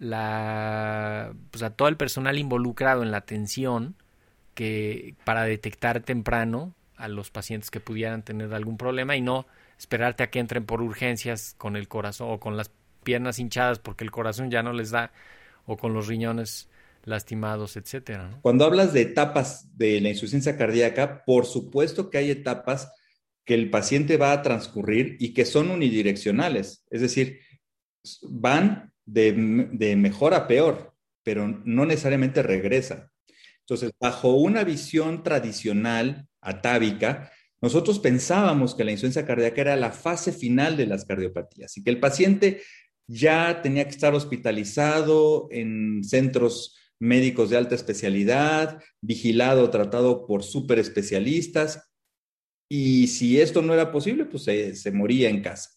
la 0.00 1.32
pues 1.52 1.62
a 1.62 1.70
todo 1.70 1.86
el 1.86 1.96
personal 1.96 2.38
involucrado 2.38 3.04
en 3.04 3.12
la 3.12 3.18
atención 3.18 3.94
que 4.54 5.14
para 5.24 5.44
detectar 5.44 6.00
temprano 6.00 6.74
a 6.96 7.08
los 7.08 7.30
pacientes 7.30 7.70
que 7.70 7.80
pudieran 7.80 8.22
tener 8.22 8.52
algún 8.54 8.76
problema 8.76 9.16
y 9.16 9.20
no 9.20 9.46
esperarte 9.78 10.22
a 10.22 10.30
que 10.30 10.38
entren 10.38 10.64
por 10.64 10.82
urgencias 10.82 11.54
con 11.58 11.76
el 11.76 11.88
corazón 11.88 12.28
o 12.30 12.38
con 12.38 12.56
las 12.56 12.70
piernas 13.02 13.38
hinchadas 13.38 13.78
porque 13.78 14.04
el 14.04 14.10
corazón 14.10 14.50
ya 14.50 14.62
no 14.62 14.72
les 14.72 14.90
da 14.90 15.12
o 15.66 15.76
con 15.76 15.94
los 15.94 16.06
riñones 16.06 16.68
lastimados, 17.04 17.76
etcétera. 17.76 18.38
Cuando 18.42 18.64
hablas 18.64 18.92
de 18.92 19.02
etapas 19.02 19.76
de 19.76 20.00
la 20.00 20.10
insuficiencia 20.10 20.56
cardíaca, 20.56 21.24
por 21.24 21.46
supuesto 21.46 22.10
que 22.10 22.18
hay 22.18 22.30
etapas 22.30 22.92
que 23.44 23.54
el 23.54 23.70
paciente 23.70 24.16
va 24.16 24.32
a 24.32 24.42
transcurrir 24.42 25.16
y 25.18 25.34
que 25.34 25.44
son 25.44 25.70
unidireccionales, 25.70 26.86
es 26.90 27.00
decir, 27.00 27.40
van 28.22 28.92
de, 29.04 29.32
de 29.72 29.96
mejor 29.96 30.34
a 30.34 30.46
peor, 30.46 30.94
pero 31.24 31.48
no 31.48 31.84
necesariamente 31.86 32.42
regresan. 32.42 33.11
Entonces, 33.72 33.96
bajo 33.98 34.34
una 34.34 34.64
visión 34.64 35.22
tradicional 35.22 36.28
atávica, 36.42 37.32
nosotros 37.62 38.00
pensábamos 38.00 38.74
que 38.74 38.84
la 38.84 38.90
insuficiencia 38.90 39.24
cardíaca 39.24 39.62
era 39.62 39.76
la 39.76 39.92
fase 39.92 40.30
final 40.30 40.76
de 40.76 40.86
las 40.86 41.06
cardiopatías 41.06 41.74
y 41.78 41.82
que 41.82 41.88
el 41.88 41.98
paciente 41.98 42.60
ya 43.06 43.62
tenía 43.62 43.84
que 43.84 43.92
estar 43.92 44.14
hospitalizado 44.14 45.48
en 45.50 46.04
centros 46.04 46.76
médicos 47.00 47.48
de 47.48 47.56
alta 47.56 47.74
especialidad, 47.74 48.78
vigilado, 49.00 49.70
tratado 49.70 50.26
por 50.26 50.42
super 50.42 50.78
especialistas, 50.78 51.90
y 52.68 53.06
si 53.06 53.40
esto 53.40 53.62
no 53.62 53.72
era 53.72 53.90
posible, 53.90 54.26
pues 54.26 54.44
se, 54.44 54.74
se 54.74 54.92
moría 54.92 55.30
en 55.30 55.40
casa. 55.40 55.70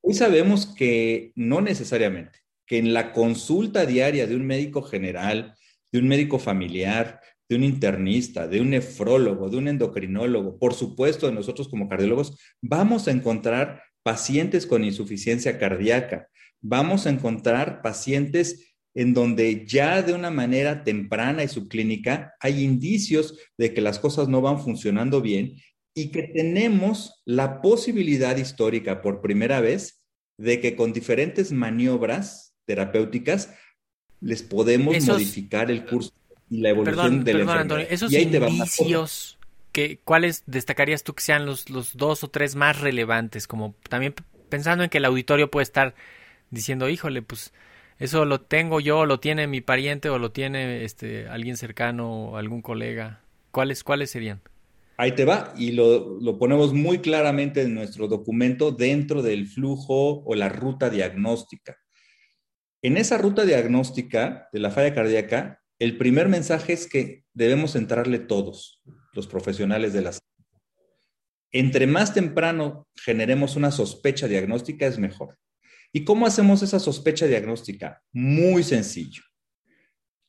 Hoy 0.00 0.14
sabemos 0.14 0.66
que 0.66 1.32
no 1.34 1.60
necesariamente, 1.60 2.38
que 2.66 2.78
en 2.78 2.94
la 2.94 3.12
consulta 3.12 3.84
diaria 3.84 4.26
de 4.26 4.36
un 4.36 4.46
médico 4.46 4.80
general, 4.80 5.54
de 5.92 5.98
un 5.98 6.08
médico 6.08 6.38
familiar, 6.38 7.20
de 7.48 7.56
un 7.56 7.64
internista, 7.64 8.46
de 8.46 8.60
un 8.60 8.70
nefrólogo, 8.70 9.50
de 9.50 9.56
un 9.56 9.68
endocrinólogo, 9.68 10.58
por 10.58 10.74
supuesto, 10.74 11.26
de 11.26 11.32
nosotros 11.32 11.68
como 11.68 11.88
cardiólogos, 11.88 12.38
vamos 12.62 13.08
a 13.08 13.10
encontrar 13.10 13.82
pacientes 14.02 14.66
con 14.66 14.84
insuficiencia 14.84 15.58
cardíaca, 15.58 16.28
vamos 16.60 17.06
a 17.06 17.10
encontrar 17.10 17.82
pacientes 17.82 18.76
en 18.94 19.14
donde 19.14 19.66
ya 19.66 20.02
de 20.02 20.12
una 20.12 20.30
manera 20.30 20.84
temprana 20.84 21.44
y 21.44 21.48
subclínica 21.48 22.34
hay 22.40 22.64
indicios 22.64 23.38
de 23.56 23.72
que 23.72 23.80
las 23.80 23.98
cosas 23.98 24.28
no 24.28 24.40
van 24.40 24.60
funcionando 24.60 25.20
bien 25.20 25.56
y 25.94 26.10
que 26.10 26.24
tenemos 26.24 27.22
la 27.24 27.60
posibilidad 27.60 28.36
histórica 28.36 29.02
por 29.02 29.20
primera 29.20 29.60
vez 29.60 30.04
de 30.38 30.60
que 30.60 30.76
con 30.76 30.92
diferentes 30.92 31.52
maniobras 31.52 32.56
terapéuticas 32.66 33.50
les 34.20 34.42
podemos 34.42 35.04
modificar 35.06 35.70
el 35.70 35.84
curso 35.84 36.12
y 36.50 36.60
la 36.60 36.70
evolución 36.70 37.24
de 37.24 37.34
la 37.34 37.60
Antonio, 37.60 37.86
esos 37.88 38.12
inicios, 38.12 39.38
que, 39.72 39.98
¿cuáles 40.04 40.42
destacarías 40.46 41.04
tú 41.04 41.14
que 41.14 41.22
sean 41.22 41.46
los, 41.46 41.70
los 41.70 41.96
dos 41.96 42.24
o 42.24 42.28
tres 42.28 42.56
más 42.56 42.80
relevantes? 42.80 43.46
Como 43.46 43.74
también 43.88 44.14
pensando 44.48 44.84
en 44.84 44.90
que 44.90 44.98
el 44.98 45.04
auditorio 45.04 45.50
puede 45.50 45.62
estar 45.62 45.94
diciendo, 46.50 46.88
híjole, 46.88 47.22
pues 47.22 47.52
eso 47.98 48.24
lo 48.24 48.40
tengo 48.40 48.80
yo, 48.80 49.06
lo 49.06 49.20
tiene 49.20 49.46
mi 49.46 49.60
pariente 49.60 50.08
o 50.10 50.18
lo 50.18 50.32
tiene 50.32 50.84
este 50.84 51.28
alguien 51.28 51.56
cercano 51.56 52.30
o 52.30 52.36
algún 52.36 52.62
colega. 52.62 53.20
¿Cuáles, 53.52 53.84
cuáles 53.84 54.10
serían? 54.10 54.40
Ahí 54.96 55.12
te 55.12 55.24
va, 55.24 55.54
y 55.56 55.72
lo, 55.72 56.20
lo, 56.20 56.38
ponemos 56.38 56.74
muy 56.74 56.98
claramente 56.98 57.62
en 57.62 57.74
nuestro 57.74 58.06
documento 58.06 58.70
dentro 58.70 59.22
del 59.22 59.46
flujo 59.46 60.22
o 60.24 60.34
la 60.34 60.50
ruta 60.50 60.90
diagnóstica. 60.90 61.78
En 62.82 62.96
esa 62.96 63.18
ruta 63.18 63.44
diagnóstica 63.44 64.48
de 64.52 64.58
la 64.58 64.70
falla 64.70 64.94
cardíaca, 64.94 65.62
el 65.78 65.98
primer 65.98 66.28
mensaje 66.28 66.72
es 66.72 66.86
que 66.86 67.24
debemos 67.34 67.76
entrarle 67.76 68.18
todos, 68.18 68.82
los 69.12 69.26
profesionales 69.26 69.92
de 69.92 70.00
la 70.00 70.12
salud. 70.12 70.20
Entre 71.52 71.86
más 71.86 72.14
temprano 72.14 72.88
generemos 72.94 73.56
una 73.56 73.70
sospecha 73.70 74.28
diagnóstica, 74.28 74.86
es 74.86 74.98
mejor. 74.98 75.36
¿Y 75.92 76.04
cómo 76.04 76.26
hacemos 76.26 76.62
esa 76.62 76.78
sospecha 76.78 77.26
diagnóstica? 77.26 78.02
Muy 78.12 78.62
sencillo. 78.62 79.22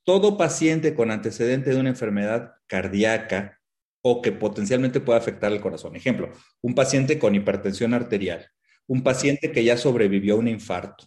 Todo 0.03 0.37
paciente 0.37 0.93
con 0.93 1.09
antecedente 1.09 1.69
de 1.69 1.79
una 1.79 1.89
enfermedad 1.89 2.55
cardíaca 2.67 3.59
o 4.01 4.21
que 4.21 4.33
potencialmente 4.33 4.99
pueda 4.99 5.19
afectar 5.19 5.53
el 5.53 5.61
corazón. 5.61 5.95
Ejemplo, 5.95 6.33
un 6.61 6.75
paciente 6.75 7.17
con 7.17 7.33
hipertensión 7.33 7.93
arterial, 7.93 8.49
un 8.87 9.03
paciente 9.03 9.51
que 9.53 9.63
ya 9.63 9.77
sobrevivió 9.77 10.33
a 10.33 10.39
un 10.39 10.47
infarto, 10.47 11.05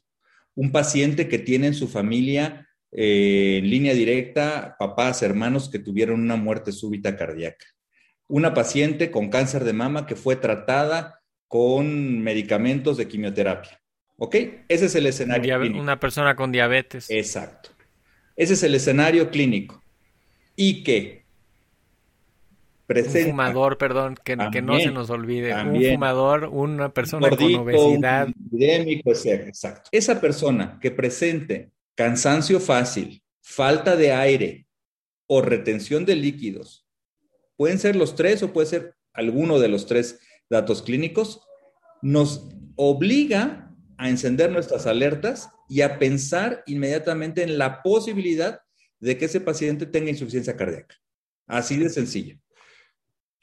un 0.54 0.72
paciente 0.72 1.28
que 1.28 1.38
tiene 1.38 1.68
en 1.68 1.74
su 1.74 1.88
familia 1.88 2.68
eh, 2.96 3.58
en 3.58 3.68
línea 3.68 3.92
directa 3.92 4.76
papás, 4.78 5.22
hermanos 5.22 5.68
que 5.68 5.80
tuvieron 5.80 6.20
una 6.20 6.36
muerte 6.36 6.70
súbita 6.70 7.16
cardíaca. 7.16 7.66
Una 8.28 8.54
paciente 8.54 9.10
con 9.10 9.30
cáncer 9.30 9.64
de 9.64 9.72
mama 9.72 10.06
que 10.06 10.14
fue 10.14 10.36
tratada 10.36 11.20
con 11.48 12.22
medicamentos 12.22 12.96
de 12.96 13.08
quimioterapia. 13.08 13.80
¿Ok? 14.16 14.36
Ese 14.68 14.86
es 14.86 14.94
el 14.94 15.06
escenario. 15.06 15.58
clínico. 15.58 15.82
Una 15.82 15.98
persona 15.98 16.36
con 16.36 16.52
diabetes. 16.52 17.10
Exacto. 17.10 17.70
Ese 18.36 18.54
es 18.54 18.62
el 18.62 18.76
escenario 18.76 19.28
clínico. 19.28 19.82
Y 20.54 20.84
que 20.84 21.23
presenta, 22.86 23.30
un 23.30 23.36
fumador, 23.36 23.78
perdón, 23.78 24.16
que, 24.22 24.36
que 24.52 24.62
no 24.62 24.78
se 24.78 24.90
nos 24.90 25.10
olvide. 25.10 25.50
También, 25.50 25.92
un 25.92 25.96
fumador, 25.96 26.44
una 26.52 26.92
persona 26.92 27.30
con 27.30 27.54
obesidad. 27.54 28.26
Un 28.26 28.34
epidémico, 28.46 29.12
exacto. 29.12 29.88
Esa 29.92 30.20
persona 30.20 30.78
que 30.80 30.90
presente 30.90 31.70
cansancio 31.94 32.60
fácil, 32.60 33.22
falta 33.40 33.96
de 33.96 34.12
aire 34.12 34.66
o 35.26 35.42
retención 35.42 36.04
de 36.04 36.16
líquidos, 36.16 36.86
pueden 37.56 37.78
ser 37.78 37.96
los 37.96 38.14
tres 38.14 38.42
o 38.42 38.52
puede 38.52 38.66
ser 38.66 38.94
alguno 39.12 39.58
de 39.58 39.68
los 39.68 39.86
tres 39.86 40.18
datos 40.50 40.82
clínicos, 40.82 41.40
nos 42.02 42.48
obliga 42.76 43.72
a 43.96 44.08
encender 44.08 44.50
nuestras 44.50 44.86
alertas 44.86 45.50
y 45.68 45.80
a 45.80 45.98
pensar 45.98 46.62
inmediatamente 46.66 47.42
en 47.42 47.58
la 47.58 47.82
posibilidad 47.82 48.60
de 48.98 49.16
que 49.16 49.26
ese 49.26 49.40
paciente 49.40 49.86
tenga 49.86 50.10
insuficiencia 50.10 50.56
cardíaca. 50.56 50.96
Así 51.46 51.76
de 51.76 51.88
sencillo. 51.88 52.38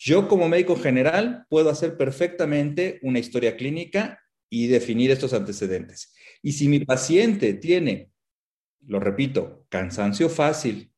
Yo 0.04 0.28
como 0.28 0.50
médico 0.50 0.76
general 0.76 1.46
puedo 1.48 1.70
hacer 1.70 1.96
perfectamente 1.96 3.00
una 3.04 3.20
historia 3.20 3.56
clínica 3.56 4.20
y 4.50 4.66
definir 4.66 5.12
estos 5.12 5.34
antecedentes. 5.34 6.14
Y 6.42 6.54
si 6.54 6.68
mi 6.68 6.80
paciente 6.80 7.54
tiene 7.54 8.12
lo 8.88 9.00
repito, 9.00 9.66
cansancio 9.70 10.30
fácil, 10.30 10.92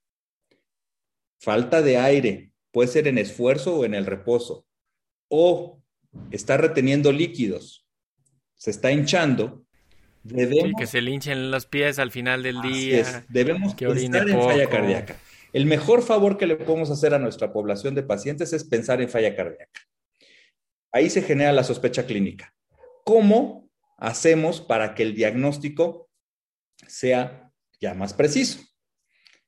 falta 1.37 1.81
de 1.81 1.97
aire, 1.97 2.53
puede 2.71 2.87
ser 2.87 3.07
en 3.07 3.17
esfuerzo 3.17 3.77
o 3.77 3.85
en 3.85 3.93
el 3.93 4.05
reposo, 4.05 4.65
o 5.27 5.83
está 6.31 6.57
reteniendo 6.57 7.11
líquidos, 7.11 7.85
se 8.55 8.71
está 8.71 8.91
hinchando, 8.91 9.65
debemos... 10.23 10.69
Sí, 10.69 10.73
que 10.77 10.87
se 10.87 11.01
le 11.01 11.11
hinchen 11.11 11.51
los 11.51 11.65
pies 11.65 11.99
al 11.99 12.11
final 12.11 12.43
del 12.43 12.61
día. 12.61 13.25
debemos 13.27 13.75
que 13.75 13.87
pensar 13.87 14.29
en 14.29 14.41
falla 14.41 14.69
cardíaca. 14.69 15.17
El 15.53 15.65
mejor 15.65 16.01
favor 16.01 16.37
que 16.37 16.47
le 16.47 16.57
podemos 16.57 16.89
hacer 16.89 17.13
a 17.13 17.19
nuestra 17.19 17.53
población 17.53 17.95
de 17.95 18.03
pacientes 18.03 18.51
es 18.51 18.65
pensar 18.65 19.01
en 19.01 19.09
falla 19.09 19.35
cardíaca. 19.35 19.81
Ahí 20.91 21.09
se 21.09 21.21
genera 21.21 21.53
la 21.53 21.63
sospecha 21.63 22.05
clínica. 22.05 22.53
¿Cómo 23.05 23.63
hacemos 23.97 24.59
para 24.59 24.95
que 24.95 25.03
el 25.03 25.15
diagnóstico 25.15 26.09
sea 26.87 27.51
ya 27.79 27.93
más 27.93 28.13
preciso, 28.13 28.59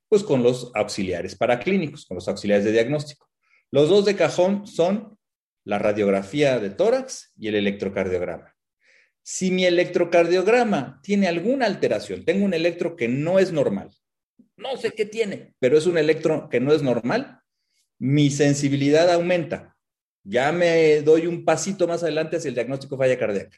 pues 0.08 0.24
con 0.24 0.44
los 0.44 0.72
auxiliares 0.76 1.36
paraclínicos, 1.36 2.06
con 2.06 2.16
los 2.16 2.28
auxiliares 2.28 2.66
de 2.66 2.72
diagnóstico. 2.72 3.30
Los 3.72 3.90
dos 3.90 4.06
de 4.06 4.16
cajón 4.16 4.68
son 4.68 5.18
la 5.64 5.80
radiografía 5.80 6.60
de 6.60 6.70
tórax 6.70 7.34
y 7.38 7.48
el 7.48 7.56
electrocardiograma. 7.56 8.56
Si 9.24 9.52
mi 9.52 9.66
electrocardiograma 9.66 11.00
tiene 11.02 11.28
alguna 11.28 11.66
alteración, 11.66 12.24
tengo 12.24 12.46
un 12.46 12.54
electro 12.54 12.96
que 12.96 13.08
no 13.08 13.40
es 13.40 13.52
normal, 13.52 13.92
no 14.58 14.78
sé 14.78 14.92
qué 14.92 15.06
tiene, 15.06 15.54
pero 15.60 15.78
es 15.78 15.86
un 15.86 15.98
electro 15.98 16.50
que 16.50 16.60
no 16.60 16.74
es 16.74 16.82
normal, 16.82 17.42
mi 18.00 18.30
sensibilidad 18.30 19.12
aumenta. 19.12 19.76
Ya 20.24 20.52
me 20.52 21.02
doy 21.02 21.28
un 21.28 21.46
pasito 21.46 21.88
más 21.88 22.04
adelante 22.04 22.38
hacia 22.38 22.50
el 22.50 22.56
diagnóstico 22.56 22.98
falla 22.98 23.18
cardíaca. 23.18 23.58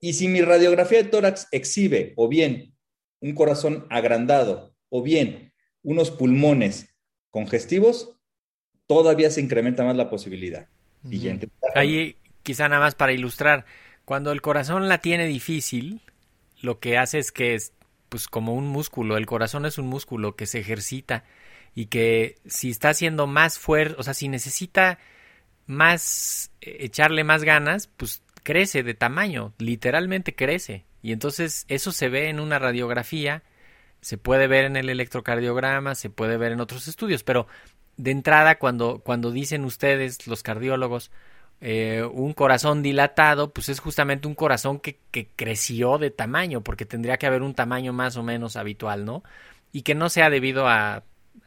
Y 0.00 0.14
si 0.14 0.28
mi 0.28 0.40
radiografía 0.40 1.02
de 1.02 1.08
tórax 1.08 1.48
exhibe 1.52 2.14
o 2.16 2.28
bien 2.28 2.74
un 3.20 3.34
corazón 3.34 3.86
agrandado 3.90 4.74
o 4.88 5.02
bien 5.02 5.52
unos 5.82 6.10
pulmones 6.10 6.94
congestivos, 7.30 8.16
todavía 8.86 9.30
se 9.30 9.40
incrementa 9.40 9.84
más 9.84 9.96
la 9.96 10.10
posibilidad. 10.10 10.68
Ahí, 11.74 12.16
quizá 12.42 12.68
nada 12.68 12.80
más 12.80 12.94
para 12.94 13.12
ilustrar, 13.12 13.66
cuando 14.04 14.32
el 14.32 14.40
corazón 14.40 14.88
la 14.88 14.98
tiene 14.98 15.26
difícil, 15.26 16.00
lo 16.60 16.80
que 16.80 16.98
hace 16.98 17.18
es 17.18 17.32
que 17.32 17.54
es 17.54 17.72
pues 18.08 18.28
como 18.28 18.54
un 18.54 18.66
músculo, 18.66 19.16
el 19.16 19.26
corazón 19.26 19.66
es 19.66 19.78
un 19.78 19.86
músculo 19.86 20.36
que 20.36 20.46
se 20.46 20.60
ejercita 20.60 21.24
y 21.74 21.86
que 21.86 22.36
si 22.46 22.70
está 22.70 22.90
haciendo 22.90 23.26
más 23.26 23.58
fuerte, 23.58 23.96
o 23.98 24.02
sea, 24.02 24.14
si 24.14 24.28
necesita 24.28 24.98
más 25.66 26.50
eh, 26.60 26.78
echarle 26.80 27.24
más 27.24 27.44
ganas, 27.44 27.88
pues 27.96 28.22
crece 28.42 28.82
de 28.82 28.94
tamaño, 28.94 29.52
literalmente 29.58 30.34
crece. 30.34 30.84
Y 31.02 31.12
entonces 31.12 31.66
eso 31.68 31.92
se 31.92 32.08
ve 32.08 32.28
en 32.28 32.40
una 32.40 32.58
radiografía, 32.58 33.42
se 34.00 34.18
puede 34.18 34.46
ver 34.46 34.64
en 34.64 34.76
el 34.76 34.88
electrocardiograma, 34.88 35.94
se 35.94 36.10
puede 36.10 36.36
ver 36.36 36.52
en 36.52 36.60
otros 36.60 36.88
estudios, 36.88 37.22
pero 37.24 37.46
de 37.96 38.10
entrada 38.10 38.58
cuando, 38.58 39.00
cuando 39.00 39.30
dicen 39.30 39.64
ustedes, 39.64 40.26
los 40.26 40.42
cardiólogos, 40.42 41.10
eh, 41.60 42.04
un 42.12 42.32
corazón 42.32 42.82
dilatado, 42.82 43.52
pues 43.52 43.68
es 43.68 43.80
justamente 43.80 44.28
un 44.28 44.34
corazón 44.34 44.78
que, 44.78 44.98
que, 45.10 45.28
creció 45.34 45.98
de 45.98 46.10
tamaño, 46.10 46.62
porque 46.62 46.84
tendría 46.84 47.16
que 47.16 47.26
haber 47.26 47.42
un 47.42 47.54
tamaño 47.54 47.92
más 47.92 48.16
o 48.16 48.22
menos 48.22 48.56
habitual, 48.56 49.04
¿no? 49.04 49.22
Y 49.72 49.82
que 49.82 49.94
no 49.94 50.08
sea 50.08 50.30
debido 50.30 50.68
a, 50.68 51.04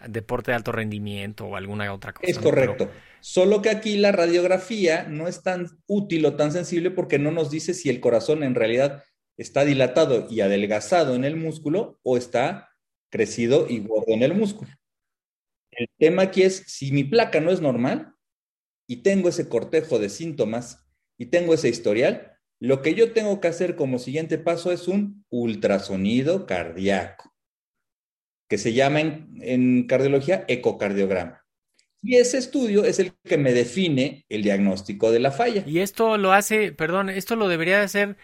deporte 0.08 0.52
de 0.52 0.56
alto 0.56 0.72
rendimiento 0.72 1.46
o 1.46 1.56
alguna 1.56 1.92
otra 1.94 2.14
cosa. 2.14 2.30
Es 2.30 2.40
correcto. 2.40 2.90
Solo 3.22 3.62
que 3.62 3.70
aquí 3.70 3.98
la 3.98 4.12
radiografía 4.12 5.04
no 5.04 5.28
es 5.28 5.44
tan 5.44 5.68
útil 5.88 6.26
o 6.26 6.36
tan 6.36 6.52
sensible 6.52 6.92
porque 6.92 7.20
no 7.20 7.32
nos 7.32 7.52
dice 7.52 7.74
si 7.74 7.90
el 7.90 8.00
corazón 8.00 8.44
en 8.44 8.56
realidad 8.56 9.04
está 9.38 9.66
dilatado 9.66 10.28
y 10.30 10.42
adelgazado 10.42 11.16
en 11.16 11.26
el 11.26 11.36
músculo 11.36 12.00
o 12.04 12.18
está 12.18 12.70
crecido 13.10 13.68
y 13.70 13.80
gordo 13.80 14.14
en 14.14 14.24
el 14.24 14.34
músculo. 14.34 14.72
El 15.72 15.88
tema 15.98 16.24
aquí 16.24 16.44
es, 16.44 16.64
si 16.68 16.92
mi 16.92 17.04
placa 17.04 17.40
no 17.40 17.52
es 17.52 17.62
normal 17.62 18.14
y 18.90 19.04
tengo 19.04 19.30
ese 19.30 19.48
cortejo 19.48 20.00
de 20.00 20.10
síntomas 20.10 20.84
y 21.16 21.28
tengo 21.28 21.54
ese 21.54 21.70
historial, 21.70 22.34
lo 22.60 22.82
que 22.82 22.96
yo 22.96 23.14
tengo 23.14 23.40
que 23.40 23.48
hacer 23.48 23.76
como 23.76 24.00
siguiente 24.00 24.40
paso 24.40 24.72
es 24.72 24.88
un 24.88 25.26
ultrasonido 25.30 26.48
cardíaco, 26.48 27.36
que 28.50 28.58
se 28.58 28.74
llama 28.74 29.02
en, 29.02 29.38
en 29.42 29.86
cardiología 29.86 30.44
ecocardiograma. 30.48 31.46
Y 32.02 32.16
ese 32.16 32.40
estudio 32.40 32.84
es 32.84 32.98
el 32.98 33.14
que 33.24 33.38
me 33.38 33.54
define 33.54 34.26
el 34.28 34.42
diagnóstico 34.42 35.12
de 35.12 35.20
la 35.20 35.32
falla. 35.32 35.64
Y 35.68 35.82
esto 35.82 36.18
lo 36.18 36.34
hace, 36.34 36.72
perdón, 36.72 37.10
esto 37.10 37.36
lo 37.36 37.48
debería 37.48 37.84
hacer 37.84 38.18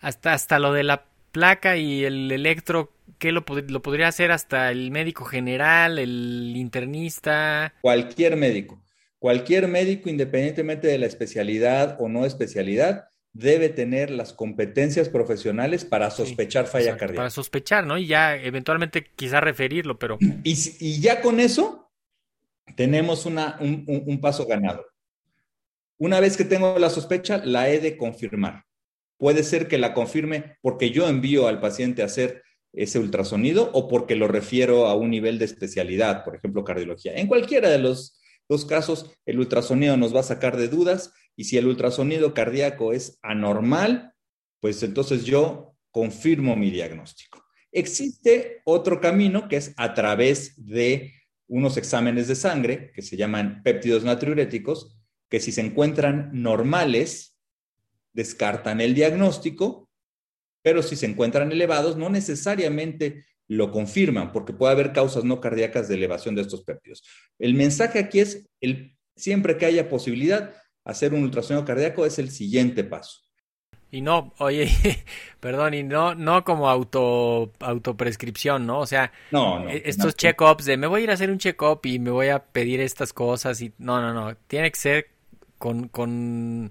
hasta, 0.00 0.34
hasta 0.34 0.58
lo 0.58 0.74
de 0.74 0.82
la 0.82 1.06
placa 1.32 1.78
y 1.78 2.04
el 2.04 2.30
electro, 2.30 2.92
¿qué 3.18 3.32
lo, 3.32 3.46
lo 3.68 3.80
podría 3.80 4.08
hacer 4.08 4.32
hasta 4.32 4.70
el 4.70 4.90
médico 4.90 5.24
general, 5.24 5.98
el 5.98 6.52
internista? 6.56 7.72
Cualquier 7.80 8.36
médico. 8.36 8.82
Cualquier 9.20 9.68
médico, 9.68 10.08
independientemente 10.08 10.88
de 10.88 10.96
la 10.96 11.04
especialidad 11.04 11.98
o 12.00 12.08
no 12.08 12.24
especialidad, 12.24 13.10
debe 13.34 13.68
tener 13.68 14.10
las 14.10 14.32
competencias 14.32 15.10
profesionales 15.10 15.84
para 15.84 16.10
sospechar 16.10 16.66
falla 16.66 16.96
cardíaca. 16.96 17.20
Para 17.20 17.30
sospechar, 17.30 17.86
¿no? 17.86 17.98
Y 17.98 18.06
ya 18.06 18.34
eventualmente 18.34 19.04
quizá 19.14 19.40
referirlo, 19.40 19.98
pero... 19.98 20.18
Y, 20.42 20.56
y 20.80 21.00
ya 21.02 21.20
con 21.20 21.38
eso 21.38 21.92
tenemos 22.76 23.26
una, 23.26 23.58
un, 23.60 23.84
un 23.86 24.20
paso 24.22 24.46
ganado. 24.46 24.86
Una 25.98 26.18
vez 26.18 26.38
que 26.38 26.46
tengo 26.46 26.78
la 26.78 26.88
sospecha, 26.88 27.42
la 27.44 27.68
he 27.68 27.78
de 27.78 27.98
confirmar. 27.98 28.64
Puede 29.18 29.42
ser 29.42 29.68
que 29.68 29.76
la 29.76 29.92
confirme 29.92 30.56
porque 30.62 30.92
yo 30.92 31.06
envío 31.06 31.46
al 31.46 31.60
paciente 31.60 32.00
a 32.00 32.06
hacer 32.06 32.42
ese 32.72 32.98
ultrasonido 32.98 33.70
o 33.74 33.86
porque 33.86 34.16
lo 34.16 34.28
refiero 34.28 34.86
a 34.86 34.94
un 34.94 35.10
nivel 35.10 35.38
de 35.38 35.44
especialidad, 35.44 36.24
por 36.24 36.36
ejemplo, 36.36 36.64
cardiología. 36.64 37.12
En 37.16 37.26
cualquiera 37.26 37.68
de 37.68 37.80
los 37.80 38.19
dos 38.50 38.64
casos, 38.64 39.16
el 39.26 39.38
ultrasonido 39.38 39.96
nos 39.96 40.14
va 40.14 40.20
a 40.20 40.24
sacar 40.24 40.56
de 40.56 40.66
dudas 40.66 41.14
y 41.36 41.44
si 41.44 41.56
el 41.56 41.68
ultrasonido 41.68 42.34
cardíaco 42.34 42.92
es 42.92 43.20
anormal, 43.22 44.12
pues 44.58 44.82
entonces 44.82 45.24
yo 45.24 45.76
confirmo 45.92 46.56
mi 46.56 46.70
diagnóstico. 46.72 47.44
Existe 47.70 48.60
otro 48.64 49.00
camino 49.00 49.46
que 49.46 49.56
es 49.56 49.72
a 49.76 49.94
través 49.94 50.66
de 50.66 51.14
unos 51.46 51.76
exámenes 51.76 52.26
de 52.26 52.34
sangre 52.34 52.90
que 52.92 53.02
se 53.02 53.16
llaman 53.16 53.62
péptidos 53.62 54.02
natriuréticos, 54.02 54.98
que 55.28 55.38
si 55.38 55.52
se 55.52 55.60
encuentran 55.60 56.30
normales, 56.32 57.38
descartan 58.12 58.80
el 58.80 58.94
diagnóstico, 58.94 59.88
pero 60.60 60.82
si 60.82 60.96
se 60.96 61.06
encuentran 61.06 61.52
elevados, 61.52 61.96
no 61.96 62.10
necesariamente 62.10 63.24
lo 63.50 63.72
confirman, 63.72 64.30
porque 64.30 64.52
puede 64.52 64.72
haber 64.72 64.92
causas 64.92 65.24
no 65.24 65.40
cardíacas 65.40 65.88
de 65.88 65.96
elevación 65.96 66.36
de 66.36 66.42
estos 66.42 66.62
péptidos. 66.62 67.02
El 67.36 67.54
mensaje 67.54 67.98
aquí 67.98 68.20
es, 68.20 68.48
el, 68.60 68.96
siempre 69.16 69.56
que 69.56 69.66
haya 69.66 69.88
posibilidad, 69.88 70.54
hacer 70.84 71.14
un 71.14 71.24
ultrasonido 71.24 71.64
cardíaco 71.64 72.06
es 72.06 72.20
el 72.20 72.30
siguiente 72.30 72.84
paso. 72.84 73.22
Y 73.90 74.02
no, 74.02 74.32
oye, 74.38 74.70
perdón, 75.40 75.74
y 75.74 75.82
no, 75.82 76.14
no 76.14 76.44
como 76.44 76.70
auto, 76.70 77.50
autoprescripción, 77.58 78.68
¿no? 78.68 78.78
O 78.78 78.86
sea, 78.86 79.10
no, 79.32 79.68
e, 79.68 79.82
estos 79.84 80.14
check-ups 80.14 80.64
de 80.64 80.76
me 80.76 80.86
voy 80.86 81.00
a 81.00 81.04
ir 81.04 81.10
a 81.10 81.14
hacer 81.14 81.28
un 81.28 81.38
check-up 81.38 81.80
y 81.82 81.98
me 81.98 82.12
voy 82.12 82.28
a 82.28 82.44
pedir 82.44 82.80
estas 82.80 83.12
cosas 83.12 83.60
y 83.62 83.72
no, 83.78 84.00
no, 84.00 84.14
no, 84.14 84.36
tiene 84.46 84.70
que 84.70 84.78
ser 84.78 85.06
con, 85.58 85.88
con 85.88 86.70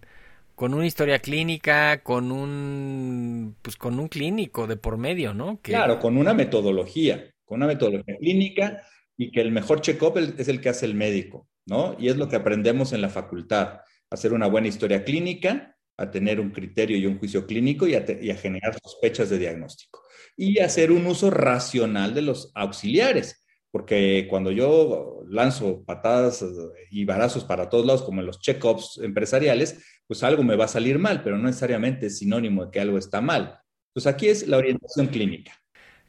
con 0.60 0.74
una 0.74 0.86
historia 0.86 1.20
clínica, 1.20 2.04
con 2.04 2.34
un, 2.34 3.56
pues 3.62 3.78
con 3.78 3.98
un 3.98 4.10
clínico 4.10 4.68
de 4.68 4.76
por 4.76 4.98
medio, 4.98 5.34
¿no? 5.34 5.62
Claro, 5.62 6.00
con 6.00 6.18
una 6.18 6.34
metodología, 6.34 7.34
con 7.46 7.60
una 7.60 7.68
metodología 7.68 8.18
clínica 8.18 8.84
y 9.16 9.32
que 9.32 9.40
el 9.40 9.54
mejor 9.54 9.80
check-up 9.80 10.18
es 10.18 10.50
el 10.50 10.60
que 10.60 10.68
hace 10.68 10.86
el 10.86 10.96
médico, 10.96 11.48
¿no? 11.66 11.96
Y 11.98 12.10
es 12.10 12.18
lo 12.18 12.28
que 12.28 12.36
aprendemos 12.36 12.92
en 12.92 13.02
la 13.02 13.08
facultad, 13.08 13.80
hacer 14.10 14.34
una 14.34 14.48
buena 14.48 14.68
historia 14.68 15.06
clínica, 15.06 15.78
a 15.96 16.12
tener 16.12 16.42
un 16.42 16.50
criterio 16.50 16.98
y 16.98 17.06
un 17.06 17.20
juicio 17.20 17.48
clínico 17.48 17.88
y 17.88 17.96
a, 17.96 18.04
y 18.22 18.30
a 18.30 18.36
generar 18.36 18.78
sospechas 18.84 19.30
de 19.30 19.38
diagnóstico. 19.38 20.04
Y 20.36 20.60
hacer 20.60 20.92
un 20.92 21.06
uso 21.06 21.30
racional 21.30 22.14
de 22.14 22.24
los 22.24 22.52
auxiliares 22.54 23.46
porque 23.72 24.28
cuando 24.30 24.52
yo 24.52 25.24
lanzo 25.28 25.84
patadas 25.86 26.44
y 26.90 27.06
barazos 27.06 27.44
para 27.44 27.70
todos 27.70 27.86
lados, 27.86 28.04
como 28.04 28.22
en 28.22 28.28
los 28.28 28.40
check-ups 28.40 29.00
empresariales, 29.04 29.84
pues 30.08 30.24
algo 30.24 30.44
me 30.44 30.56
va 30.56 30.66
a 30.66 30.70
salir 30.70 30.98
mal, 30.98 31.22
pero 31.24 31.38
no 31.38 31.46
necesariamente 31.46 32.08
es 32.08 32.18
sinónimo 32.18 32.66
de 32.66 32.72
que 32.72 32.80
algo 32.80 32.98
está 32.98 33.22
mal. 33.22 33.60
Pues 33.94 34.08
aquí 34.08 34.28
es 34.28 34.48
la 34.48 34.58
orientación 34.58 35.08
clínica. 35.08 35.54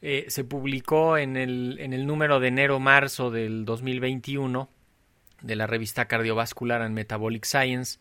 Eh, 0.01 0.25
se 0.29 0.43
publicó 0.43 1.17
en 1.17 1.37
el, 1.37 1.77
en 1.79 1.93
el 1.93 2.07
número 2.07 2.39
de 2.39 2.47
enero-marzo 2.47 3.29
del 3.29 3.65
2021 3.65 4.69
de 5.41 5.55
la 5.55 5.67
revista 5.67 6.07
Cardiovascular 6.07 6.81
and 6.81 6.95
Metabolic 6.95 7.45
Science 7.45 7.99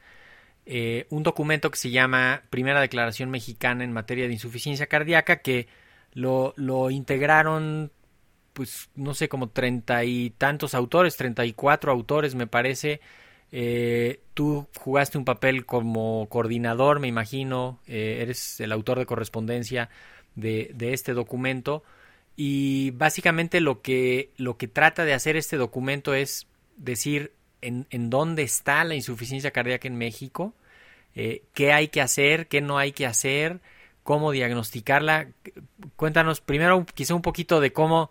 eh, 0.67 1.07
un 1.11 1.23
documento 1.23 1.71
que 1.71 1.79
se 1.79 1.91
llama 1.91 2.43
Primera 2.51 2.81
Declaración 2.81 3.31
Mexicana 3.31 3.83
en 3.83 3.93
materia 3.93 4.27
de 4.27 4.35
insuficiencia 4.35 4.87
cardíaca 4.87 5.41
que 5.41 5.69
lo, 6.13 6.53
lo 6.57 6.91
integraron 6.91 7.93
pues 8.53 8.91
no 8.95 9.15
sé, 9.15 9.29
como 9.29 9.49
treinta 9.49 10.05
y 10.05 10.31
tantos 10.31 10.75
autores, 10.75 11.17
treinta 11.17 11.45
y 11.45 11.53
cuatro 11.53 11.93
autores 11.93 12.35
me 12.35 12.47
parece. 12.47 13.01
Eh, 13.53 14.21
tú 14.35 14.69
jugaste 14.79 15.19
un 15.19 15.25
papel 15.25 15.67
como 15.67 16.29
coordinador, 16.29 17.01
me 17.01 17.09
imagino, 17.09 17.81
eh, 17.87 18.19
eres 18.23 18.61
el 18.61 18.73
autor 18.73 18.99
de 18.99 19.07
correspondencia 19.07 19.91
de, 20.37 20.71
de, 20.75 20.93
este 20.93 21.15
documento 21.15 21.83
y 22.37 22.93
básicamente 22.93 23.61
lo 23.61 23.83
que, 23.83 24.31
lo 24.37 24.57
que 24.57 24.69
trata 24.69 25.05
de 25.05 25.15
hacer 25.15 25.37
este 25.37 25.57
documento 25.57 26.15
es 26.15 26.47
decir 26.77 27.33
en, 27.61 27.87
en 27.91 28.09
dónde 28.09 28.43
está 28.43 28.85
la 28.85 28.95
insuficiencia 28.95 29.51
cardíaca 29.51 29.89
en 29.89 29.97
México, 29.97 30.55
eh, 31.15 31.43
qué 31.55 31.73
hay 31.73 31.89
que 31.89 32.01
hacer, 32.01 32.47
qué 32.47 32.61
no 32.61 32.79
hay 32.79 32.93
que 32.93 33.07
hacer, 33.07 33.61
cómo 34.03 34.33
diagnosticarla. 34.33 35.29
Cuéntanos 35.97 36.41
primero 36.41 36.87
quizá 36.95 37.15
un 37.15 37.23
poquito 37.23 37.61
de 37.61 37.73
cómo 37.73 38.11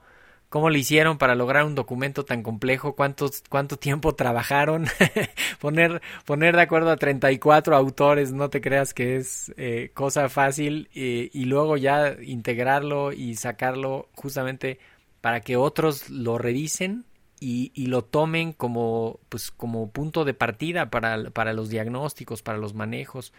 cómo 0.50 0.70
le 0.70 0.80
hicieron 0.80 1.18
para 1.18 1.36
lograr 1.36 1.64
un 1.64 1.76
documento 1.76 2.26
tan 2.26 2.44
complejo, 2.44 2.96
cuántos, 2.96 3.44
cuánto 3.50 3.78
tiempo 3.78 4.16
trabajaron, 4.16 4.88
poner, 5.60 6.02
poner 6.26 6.56
de 6.56 6.62
acuerdo 6.64 6.92
a 6.92 6.98
34 6.98 7.76
autores, 7.76 8.34
no 8.34 8.50
te 8.50 8.62
creas 8.62 8.94
que 8.94 9.18
es 9.18 9.54
eh, 9.58 9.92
cosa 9.94 10.28
fácil, 10.30 10.90
eh, 10.96 11.30
y 11.34 11.46
luego 11.46 11.78
ya 11.78 12.16
integrarlo 12.22 13.14
y 13.14 13.36
sacarlo 13.36 14.10
justamente 14.16 14.80
para 15.22 15.42
que 15.42 15.56
otros 15.56 16.10
lo 16.10 16.38
revisen 16.38 17.06
y, 17.40 17.72
y 17.76 17.88
lo 17.88 18.04
tomen 18.04 18.54
como, 18.54 19.20
pues, 19.30 19.52
como 19.52 19.92
punto 19.92 20.26
de 20.26 20.34
partida 20.34 20.90
para, 20.90 21.30
para 21.32 21.54
los 21.54 21.70
diagnósticos, 21.70 22.42
para 22.42 22.58
los 22.58 22.74
manejos. 22.74 23.34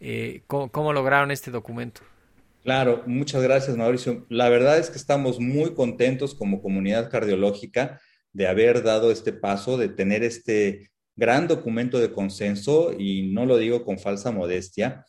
Eh, 0.00 0.42
¿Cómo 0.46 0.92
lograron 0.92 1.30
este 1.30 1.50
documento? 1.50 2.02
Claro, 2.64 3.02
muchas 3.06 3.42
gracias 3.42 3.76
Mauricio. 3.76 4.24
La 4.30 4.48
verdad 4.48 4.78
es 4.78 4.88
que 4.88 4.96
estamos 4.96 5.38
muy 5.38 5.74
contentos 5.74 6.34
como 6.34 6.62
comunidad 6.62 7.10
cardiológica 7.10 8.00
de 8.32 8.48
haber 8.48 8.82
dado 8.82 9.10
este 9.10 9.34
paso, 9.34 9.76
de 9.76 9.90
tener 9.90 10.24
este 10.24 10.90
gran 11.14 11.46
documento 11.46 12.00
de 12.00 12.10
consenso 12.10 12.94
y 12.98 13.30
no 13.34 13.44
lo 13.44 13.58
digo 13.58 13.84
con 13.84 13.98
falsa 13.98 14.32
modestia, 14.32 15.04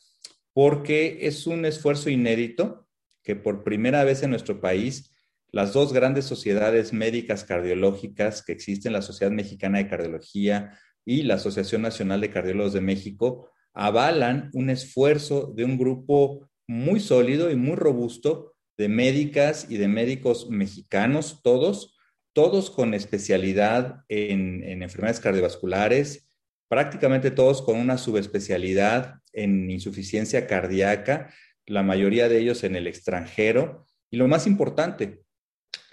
porque 0.51 1.19
es 1.21 1.47
un 1.47 1.63
esfuerzo 1.63 2.09
inédito 2.09 2.89
que 3.23 3.37
por 3.37 3.63
primera 3.63 4.03
vez 4.03 4.21
en 4.21 4.31
nuestro 4.31 4.59
país 4.59 5.15
las 5.49 5.71
dos 5.71 5.93
grandes 5.93 6.25
sociedades 6.25 6.91
médicas 6.91 7.45
cardiológicas 7.45 8.43
que 8.43 8.51
existen, 8.51 8.91
la 8.91 9.01
Sociedad 9.01 9.31
Mexicana 9.31 9.77
de 9.77 9.87
Cardiología 9.87 10.77
y 11.05 11.23
la 11.23 11.35
Asociación 11.35 11.83
Nacional 11.83 12.19
de 12.19 12.31
Cardiólogos 12.31 12.73
de 12.73 12.81
México, 12.81 13.49
avalan 13.73 14.49
un 14.53 14.69
esfuerzo 14.69 15.53
de 15.55 15.63
un 15.63 15.77
grupo 15.77 16.49
muy 16.67 16.99
sólido 16.99 17.51
y 17.51 17.55
muy 17.55 17.75
robusto 17.75 18.55
de 18.77 18.89
médicas 18.89 19.67
y 19.69 19.77
de 19.77 19.87
médicos 19.87 20.49
mexicanos, 20.49 21.41
todos, 21.43 21.97
todos 22.33 22.69
con 22.69 22.93
especialidad 22.93 24.03
en, 24.09 24.81
enfermedades 24.81 25.19
cardiovasculares, 25.19 26.27
prácticamente 26.67 27.31
todos 27.31 27.61
con 27.61 27.77
una 27.77 27.97
subespecialidad 27.97 29.21
en 29.31 29.69
insuficiencia 29.69 30.47
cardíaca, 30.47 31.33
la 31.65 31.83
mayoría 31.83 32.27
de 32.27 32.39
ellos 32.39 32.63
en 32.63 32.75
el 32.75 32.87
extranjero. 32.87 33.85
Y 34.11 34.17
lo 34.17 34.27
más 34.27 34.47
importante, 34.47 35.23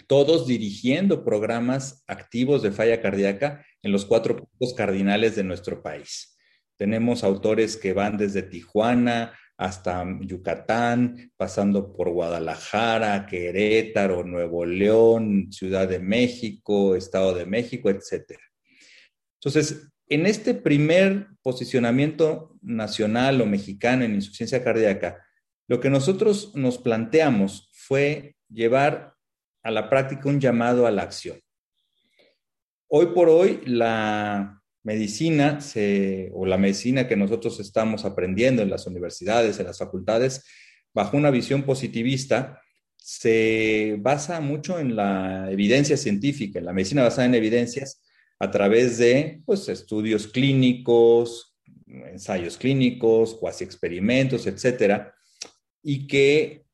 todos 0.07 0.45
dirigiendo 0.47 1.23
programas 1.23 2.03
activos 2.07 2.61
de 2.61 2.71
falla 2.71 3.01
cardíaca 3.01 3.65
en 3.81 3.91
los 3.91 4.05
cuatro 4.05 4.35
puntos 4.35 4.73
cardinales 4.73 5.35
de 5.35 5.43
nuestro 5.43 5.81
país. 5.81 6.37
Tenemos 6.77 7.23
autores 7.23 7.77
que 7.77 7.93
van 7.93 8.17
desde 8.17 8.43
Tijuana, 8.43 9.33
hasta 9.57 10.05
Yucatán, 10.21 11.31
pasando 11.37 11.93
por 11.93 12.09
Guadalajara, 12.09 13.25
Querétaro, 13.25 14.23
Nuevo 14.23 14.65
León, 14.65 15.51
Ciudad 15.51 15.87
de 15.87 15.99
México, 15.99 16.95
Estado 16.95 17.33
de 17.33 17.45
México, 17.45 17.89
etc. 17.89 18.37
Entonces, 19.39 19.87
en 20.07 20.25
este 20.25 20.53
primer 20.53 21.27
posicionamiento 21.41 22.55
nacional 22.61 23.41
o 23.41 23.45
mexicano 23.45 24.03
en 24.03 24.15
insuficiencia 24.15 24.63
cardíaca, 24.63 25.25
lo 25.67 25.79
que 25.79 25.89
nosotros 25.89 26.55
nos 26.55 26.77
planteamos 26.77 27.69
fue 27.73 28.35
llevar 28.49 29.15
a 29.63 29.71
la 29.71 29.89
práctica 29.89 30.29
un 30.29 30.39
llamado 30.39 30.85
a 30.85 30.91
la 30.91 31.03
acción. 31.03 31.39
Hoy 32.87 33.07
por 33.07 33.29
hoy, 33.29 33.61
la 33.65 34.62
medicina 34.83 35.59
o 36.33 36.45
la 36.45 36.57
medicina 36.57 37.07
que 37.07 37.15
nosotros 37.15 37.59
estamos 37.59 38.05
aprendiendo 38.05 38.61
en 38.61 38.69
las 38.69 38.85
universidades, 38.85 39.59
en 39.59 39.67
las 39.67 39.79
facultades, 39.79 40.45
bajo 40.93 41.17
una 41.17 41.31
visión 41.31 41.63
positivista, 41.63 42.61
se 42.97 43.97
basa 43.99 44.39
mucho 44.39 44.79
en 44.79 44.95
la 44.95 45.51
evidencia 45.51 45.97
científica, 45.97 46.59
en 46.59 46.65
la 46.65 46.73
medicina 46.73 47.03
basada 47.03 47.25
en 47.25 47.35
evidencias 47.35 48.03
a 48.39 48.51
través 48.51 48.97
de 48.97 49.41
pues, 49.45 49.67
estudios 49.69 50.27
clínicos, 50.27 51.57
ensayos 51.87 52.57
clínicos, 52.57 53.35
cuasi 53.35 53.63
experimentos, 53.63 54.47
etcétera, 54.47 55.13
y 55.81 56.07
que 56.07 56.65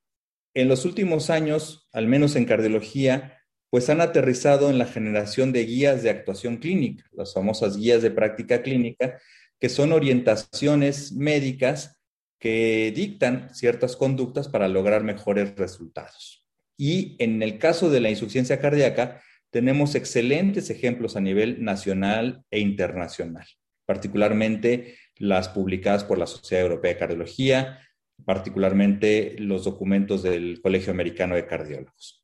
en 0.54 0.67
los 0.67 0.86
últimos 0.86 1.30
años, 1.30 1.88
al 1.93 2.08
menos 2.08 2.36
en 2.36 2.45
cardiología, 2.45 3.38
pues 3.69 3.89
han 3.89 4.01
aterrizado 4.01 4.69
en 4.69 4.77
la 4.77 4.86
generación 4.86 5.51
de 5.51 5.65
guías 5.65 6.03
de 6.03 6.10
actuación 6.10 6.58
clínica, 6.58 7.05
las 7.12 7.34
famosas 7.34 7.77
guías 7.77 8.01
de 8.01 8.12
práctica 8.12 8.62
clínica, 8.62 9.19
que 9.60 9.69
son 9.69 9.91
orientaciones 9.91 11.12
médicas 11.12 11.99
que 12.39 12.91
dictan 12.95 13.53
ciertas 13.53 13.95
conductas 13.95 14.47
para 14.47 14.67
lograr 14.67 15.03
mejores 15.03 15.55
resultados. 15.55 16.45
Y 16.77 17.17
en 17.19 17.43
el 17.43 17.60
caso 17.60 17.89
de 17.89 17.99
la 17.99 18.10
insuficiencia 18.10 18.60
cardíaca, 18.60 19.21
tenemos 19.51 19.95
excelentes 19.95 20.69
ejemplos 20.69 21.15
a 21.15 21.21
nivel 21.21 21.63
nacional 21.63 22.43
e 22.49 22.60
internacional, 22.60 23.45
particularmente 23.86 24.95
las 25.17 25.49
publicadas 25.49 26.05
por 26.05 26.17
la 26.17 26.27
Sociedad 26.27 26.63
Europea 26.63 26.93
de 26.93 26.99
Cardiología, 26.99 27.79
particularmente 28.25 29.36
los 29.39 29.65
documentos 29.65 30.23
del 30.23 30.62
Colegio 30.62 30.91
Americano 30.93 31.36
de 31.36 31.45
Cardiólogos. 31.45 32.18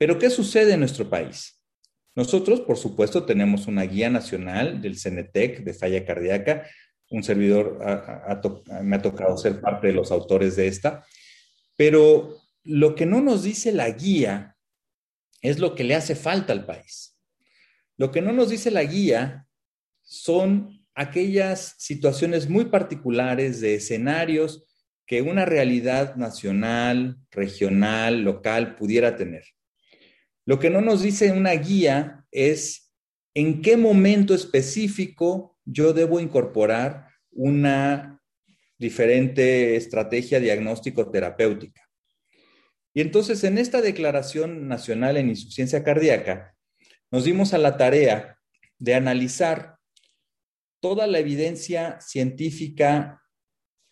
Pero 0.00 0.18
¿qué 0.18 0.30
sucede 0.30 0.72
en 0.72 0.80
nuestro 0.80 1.10
país? 1.10 1.62
Nosotros, 2.16 2.62
por 2.62 2.78
supuesto, 2.78 3.26
tenemos 3.26 3.66
una 3.66 3.82
guía 3.82 4.08
nacional 4.08 4.80
del 4.80 4.98
CENETEC 4.98 5.62
de 5.62 5.74
falla 5.74 6.06
cardíaca. 6.06 6.66
Un 7.10 7.22
servidor 7.22 7.78
me 8.82 8.96
ha 8.96 9.02
tocado 9.02 9.36
ser 9.36 9.60
parte 9.60 9.88
de 9.88 9.92
los 9.92 10.10
autores 10.10 10.56
de 10.56 10.68
esta. 10.68 11.04
Pero 11.76 12.38
lo 12.64 12.94
que 12.94 13.04
no 13.04 13.20
nos 13.20 13.42
dice 13.42 13.72
la 13.72 13.90
guía 13.90 14.56
es 15.42 15.58
lo 15.58 15.74
que 15.74 15.84
le 15.84 15.94
hace 15.94 16.14
falta 16.14 16.54
al 16.54 16.64
país. 16.64 17.18
Lo 17.98 18.10
que 18.10 18.22
no 18.22 18.32
nos 18.32 18.48
dice 18.48 18.70
la 18.70 18.84
guía 18.84 19.46
son 20.00 20.82
aquellas 20.94 21.74
situaciones 21.76 22.48
muy 22.48 22.64
particulares 22.64 23.60
de 23.60 23.74
escenarios 23.74 24.64
que 25.04 25.20
una 25.20 25.44
realidad 25.44 26.16
nacional, 26.16 27.18
regional, 27.30 28.22
local 28.22 28.76
pudiera 28.76 29.16
tener. 29.16 29.44
Lo 30.50 30.58
que 30.58 30.68
no 30.68 30.80
nos 30.80 31.00
dice 31.00 31.30
una 31.30 31.52
guía 31.52 32.26
es 32.32 32.92
en 33.34 33.62
qué 33.62 33.76
momento 33.76 34.34
específico 34.34 35.56
yo 35.64 35.92
debo 35.92 36.18
incorporar 36.18 37.06
una 37.30 38.20
diferente 38.76 39.76
estrategia 39.76 40.40
diagnóstico-terapéutica. 40.40 41.88
Y 42.92 43.00
entonces 43.00 43.44
en 43.44 43.58
esta 43.58 43.80
Declaración 43.80 44.66
Nacional 44.66 45.18
en 45.18 45.28
Insuficiencia 45.28 45.84
Cardíaca 45.84 46.56
nos 47.12 47.22
dimos 47.22 47.54
a 47.54 47.58
la 47.58 47.76
tarea 47.76 48.36
de 48.80 48.96
analizar 48.96 49.76
toda 50.80 51.06
la 51.06 51.20
evidencia 51.20 52.00
científica 52.00 53.22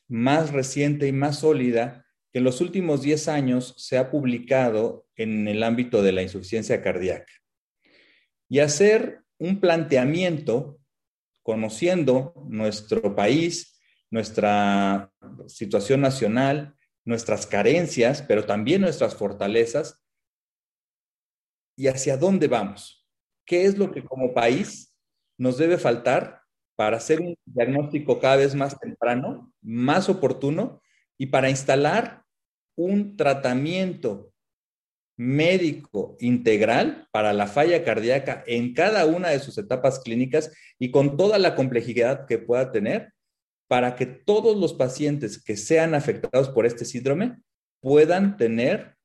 más 0.09 0.51
reciente 0.51 1.07
y 1.07 1.12
más 1.12 1.38
sólida 1.38 2.08
en 2.38 2.44
los 2.44 2.61
últimos 2.61 3.03
10 3.03 3.29
años 3.29 3.74
se 3.77 3.98
ha 3.98 4.11
publicado 4.11 5.07
en 5.16 5.48
el 5.48 5.62
ámbito 5.62 6.03
de 6.03 6.12
la 6.12 6.22
insuficiencia 6.22 6.83
cardíaca. 6.83 7.33
Y 8.48 8.61
hacer 8.61 9.24
un 9.38 9.61
planteamiento 9.61 10.79
conociendo 11.42 12.35
nuestro 12.48 13.14
país, 13.14 13.81
nuestra 14.11 15.12
situación 15.46 16.01
nacional, 16.01 16.74
nuestras 17.05 17.46
carencias, 17.46 18.22
pero 18.22 18.44
también 18.46 18.83
nuestras 18.83 19.14
fortalezas 19.16 20.05
y 21.77 21.88
hacia 21.88 22.16
dónde 22.16 22.46
vamos. 22.46 23.07
¿Qué 23.44 23.64
es 23.64 23.79
lo 23.79 23.90
que 23.90 24.05
como 24.05 24.33
país 24.33 24.94
nos 25.37 25.59
debe 25.59 25.79
faltar 25.79 26.42
para 26.77 26.98
hacer 26.98 27.20
un 27.20 27.35
diagnóstico 27.44 28.20
cada 28.20 28.37
vez 28.37 28.55
más 28.55 28.79
temprano, 28.79 29.53
más 29.61 30.09
oportuno 30.09 30.81
y 31.16 31.27
para 31.27 31.51
instalar 31.51 32.22
un 32.79 33.17
tratamiento 33.17 34.33
médico 35.17 36.17
integral 36.21 37.09
para 37.11 37.33
la 37.33 37.49
falla 37.49 37.83
cardíaca 37.85 38.45
en 38.47 38.73
cada 38.73 39.05
una 39.05 39.31
de 39.31 39.41
sus 39.41 39.59
etapas 39.59 39.99
clínicas 39.99 40.53
y 40.79 40.93
con 40.93 41.17
toda 41.17 41.38
la 41.38 41.57
complejidad 41.57 42.25
que 42.27 42.38
pueda 42.38 42.71
tener 42.71 43.12
para 43.67 43.97
que 43.97 44.07
todos 44.07 44.57
los 44.57 44.75
pacientes 44.75 45.43
que 45.43 45.57
sean 45.57 45.95
afectados 45.95 46.51
por 46.51 46.67
este 46.67 46.85
síndrome 46.85 47.38
puedan 47.81 48.37
tener 48.37 48.97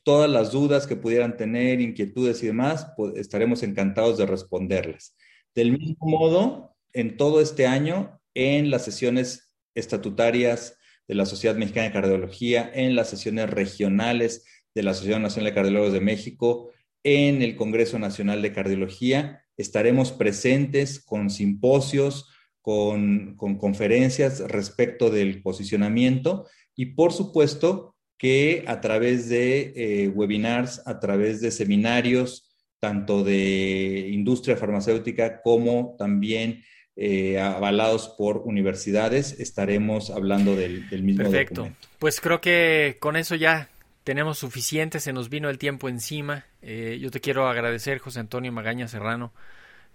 todas 0.03 0.29
las 0.29 0.51
dudas 0.51 0.87
que 0.87 0.95
pudieran 0.95 1.37
tener, 1.37 1.81
inquietudes 1.81 2.41
y 2.43 2.47
demás, 2.47 2.91
pues 2.95 3.15
estaremos 3.15 3.63
encantados 3.63 4.17
de 4.17 4.25
responderlas. 4.25 5.15
Del 5.53 5.77
mismo 5.77 6.07
modo, 6.07 6.70
en 6.93 7.17
todo 7.17 7.41
este 7.41 7.67
año, 7.67 8.19
en 8.33 8.69
las 8.69 8.85
sesiones 8.85 9.53
estatutarias 9.75 10.77
de 11.07 11.15
la 11.15 11.25
Sociedad 11.25 11.55
Mexicana 11.55 11.87
de 11.87 11.93
Cardiología, 11.93 12.71
en 12.73 12.95
las 12.95 13.09
sesiones 13.09 13.49
regionales 13.49 14.45
de 14.73 14.83
la 14.83 14.93
Sociedad 14.93 15.19
Nacional 15.19 15.51
de 15.51 15.55
Cardiólogos 15.55 15.93
de 15.93 16.01
México, 16.01 16.71
en 17.03 17.41
el 17.41 17.55
Congreso 17.55 17.99
Nacional 17.99 18.41
de 18.41 18.53
Cardiología, 18.53 19.43
estaremos 19.57 20.11
presentes 20.11 21.03
con 21.03 21.29
simposios, 21.29 22.29
con, 22.61 23.35
con 23.35 23.57
conferencias 23.57 24.39
respecto 24.39 25.09
del 25.09 25.41
posicionamiento 25.41 26.47
y, 26.75 26.87
por 26.87 27.11
supuesto, 27.11 27.95
que 28.17 28.63
a 28.67 28.81
través 28.81 29.29
de 29.29 29.73
eh, 29.75 30.07
webinars, 30.09 30.83
a 30.85 30.99
través 30.99 31.41
de 31.41 31.49
seminarios, 31.49 32.51
tanto 32.79 33.23
de 33.23 34.09
industria 34.11 34.57
farmacéutica 34.57 35.41
como 35.41 35.95
también 35.97 36.63
eh, 36.95 37.39
avalados 37.39 38.09
por 38.09 38.37
universidades, 38.37 39.39
estaremos 39.39 40.09
hablando 40.09 40.55
del, 40.55 40.85
mismo 41.03 41.23
Perfecto. 41.23 41.69
Pues 41.99 42.19
creo 42.21 42.41
que 42.41 42.97
con 42.99 43.15
eso 43.15 43.35
ya 43.35 43.69
tenemos 44.03 44.39
suficiente, 44.39 44.99
se 44.99 45.13
nos 45.13 45.29
vino 45.29 45.49
el 45.49 45.57
tiempo 45.57 45.89
encima. 45.89 46.45
Eh, 46.61 46.99
yo 47.01 47.11
te 47.11 47.21
quiero 47.21 47.47
agradecer, 47.47 47.99
José 47.99 48.19
Antonio 48.19 48.51
Magaña 48.51 48.87
Serrano, 48.87 49.33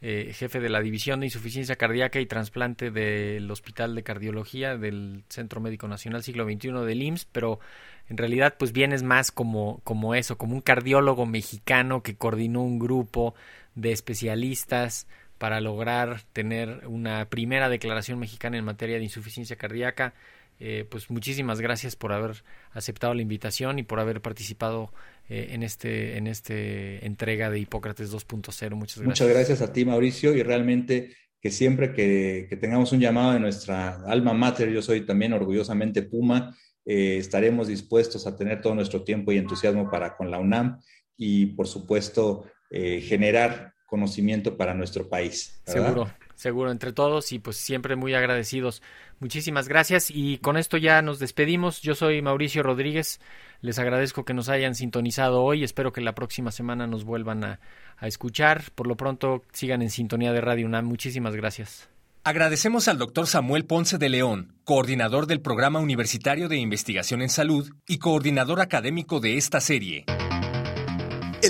jefe 0.01 0.61
de 0.61 0.69
la 0.69 0.81
División 0.81 1.21
de 1.21 1.27
Insuficiencia 1.27 1.77
Cardíaca 1.77 2.21
y 2.21 2.27
Trasplante 2.27 2.91
del 2.91 3.51
Hospital 3.51 3.95
de 3.95 4.03
Cardiología 4.03 4.77
del 4.77 5.25
Centro 5.31 5.61
Médico 5.61 5.89
Nacional 5.89 6.23
Siglo 6.23 6.45
XXI 6.45 6.85
del 6.85 7.03
IMSS, 7.03 7.25
pero 7.33 7.61
en 8.09 8.17
realidad 8.17 8.55
pues 8.59 8.73
vienes 8.73 9.03
más 9.03 9.31
como, 9.31 9.81
como 9.85 10.15
eso, 10.15 10.37
como 10.39 10.55
un 10.55 10.61
cardiólogo 10.61 11.27
mexicano 11.27 12.03
que 12.03 12.17
coordinó 12.17 12.63
un 12.63 12.79
grupo 12.79 13.35
de 13.75 13.93
especialistas 13.93 15.07
para 15.39 15.61
lograr 15.61 16.23
tener 16.33 16.87
una 16.87 17.29
primera 17.29 17.69
declaración 17.69 18.19
mexicana 18.19 18.57
en 18.57 18.65
materia 18.65 18.97
de 18.97 19.05
insuficiencia 19.05 19.57
cardíaca. 19.57 20.15
Eh, 20.59 20.87
pues 20.89 21.11
muchísimas 21.11 21.61
gracias 21.61 21.97
por 21.97 22.13
haber 22.13 22.43
aceptado 22.73 23.13
la 23.13 23.21
invitación 23.21 23.79
y 23.79 23.83
por 23.83 24.01
haber 24.01 24.23
participado 24.23 24.91
eh, 25.29 25.49
en 25.51 25.63
este 25.63 26.17
en 26.17 26.27
este 26.27 27.05
entrega 27.05 27.51
de 27.51 27.59
Hipócrates 27.59 28.11
2.0. 28.11 28.75
Muchas 28.75 28.99
gracias. 28.99 29.07
Muchas 29.07 29.29
gracias 29.29 29.61
a 29.61 29.73
ti, 29.73 29.85
Mauricio, 29.85 30.35
y 30.35 30.43
realmente 30.43 31.15
que 31.43 31.51
siempre 31.51 31.93
que, 31.93 32.47
que 32.49 32.57
tengamos 32.57 32.93
un 32.93 33.01
llamado 33.01 33.35
de 33.35 33.41
nuestra 33.41 34.03
alma 34.07 34.33
mater, 34.33 34.71
yo 34.71 34.81
soy 34.81 35.05
también 35.05 35.35
orgullosamente 35.35 36.03
Puma, 36.03 36.57
eh, 36.87 37.19
estaremos 37.19 37.69
dispuestos 37.69 38.27
a 38.27 38.35
tener 38.35 38.63
todo 38.63 38.75
nuestro 38.75 39.05
tiempo 39.05 39.33
y 39.33 39.37
entusiasmo 39.37 39.91
para 39.91 40.17
con 40.17 40.31
la 40.31 40.39
UNAM 40.39 40.81
y, 41.19 41.47
por 41.47 41.69
supuesto, 41.69 42.47
generar 42.69 43.76
conocimiento 43.87 44.57
para 44.57 44.75
nuestro 44.75 45.09
país. 45.09 45.59
Seguro, 45.65 46.11
seguro, 46.35 46.71
entre 46.71 46.93
todos 46.93 47.33
y 47.33 47.39
pues 47.39 47.57
siempre 47.57 47.97
muy 47.97 48.15
agradecidos. 48.15 48.83
Muchísimas 49.21 49.69
gracias 49.69 50.11
y 50.11 50.39
con 50.39 50.57
esto 50.57 50.77
ya 50.77 51.01
nos 51.03 51.19
despedimos. 51.19 51.81
Yo 51.81 51.95
soy 51.95 52.21
Mauricio 52.21 52.63
Rodríguez. 52.63 53.21
Les 53.61 53.79
agradezco 53.79 54.25
que 54.25 54.35
nos 54.35 54.49
hayan 54.49 54.75
sintonizado 54.75 55.43
hoy. 55.43 55.65
Espero 55.65 55.93
que 55.93 56.01
la 56.01 56.15
próxima 56.15 56.51
semana 56.51 56.87
nos 56.87 57.05
vuelvan 57.05 57.45
a, 57.45 57.61
a 57.97 58.07
escuchar. 58.07 58.65
Por 58.75 58.87
lo 58.87 58.97
pronto, 58.97 59.43
sigan 59.53 59.83
en 59.83 59.91
sintonía 59.91 60.33
de 60.33 60.41
Radio 60.41 60.67
UNAM. 60.67 60.85
Muchísimas 60.85 61.35
gracias. 61.35 61.89
Agradecemos 62.27 62.89
al 62.89 62.99
doctor 62.99 63.29
Samuel 63.29 63.67
Ponce 63.67 63.99
de 63.99 64.09
León, 64.09 64.57
coordinador 64.65 65.29
del 65.29 65.41
Programa 65.41 65.79
Universitario 65.79 66.49
de 66.49 66.57
Investigación 66.57 67.23
en 67.23 67.29
Salud 67.29 67.71
y 67.87 67.99
coordinador 67.99 68.61
académico 68.61 69.21
de 69.21 69.37
esta 69.37 69.61
serie. 69.61 70.05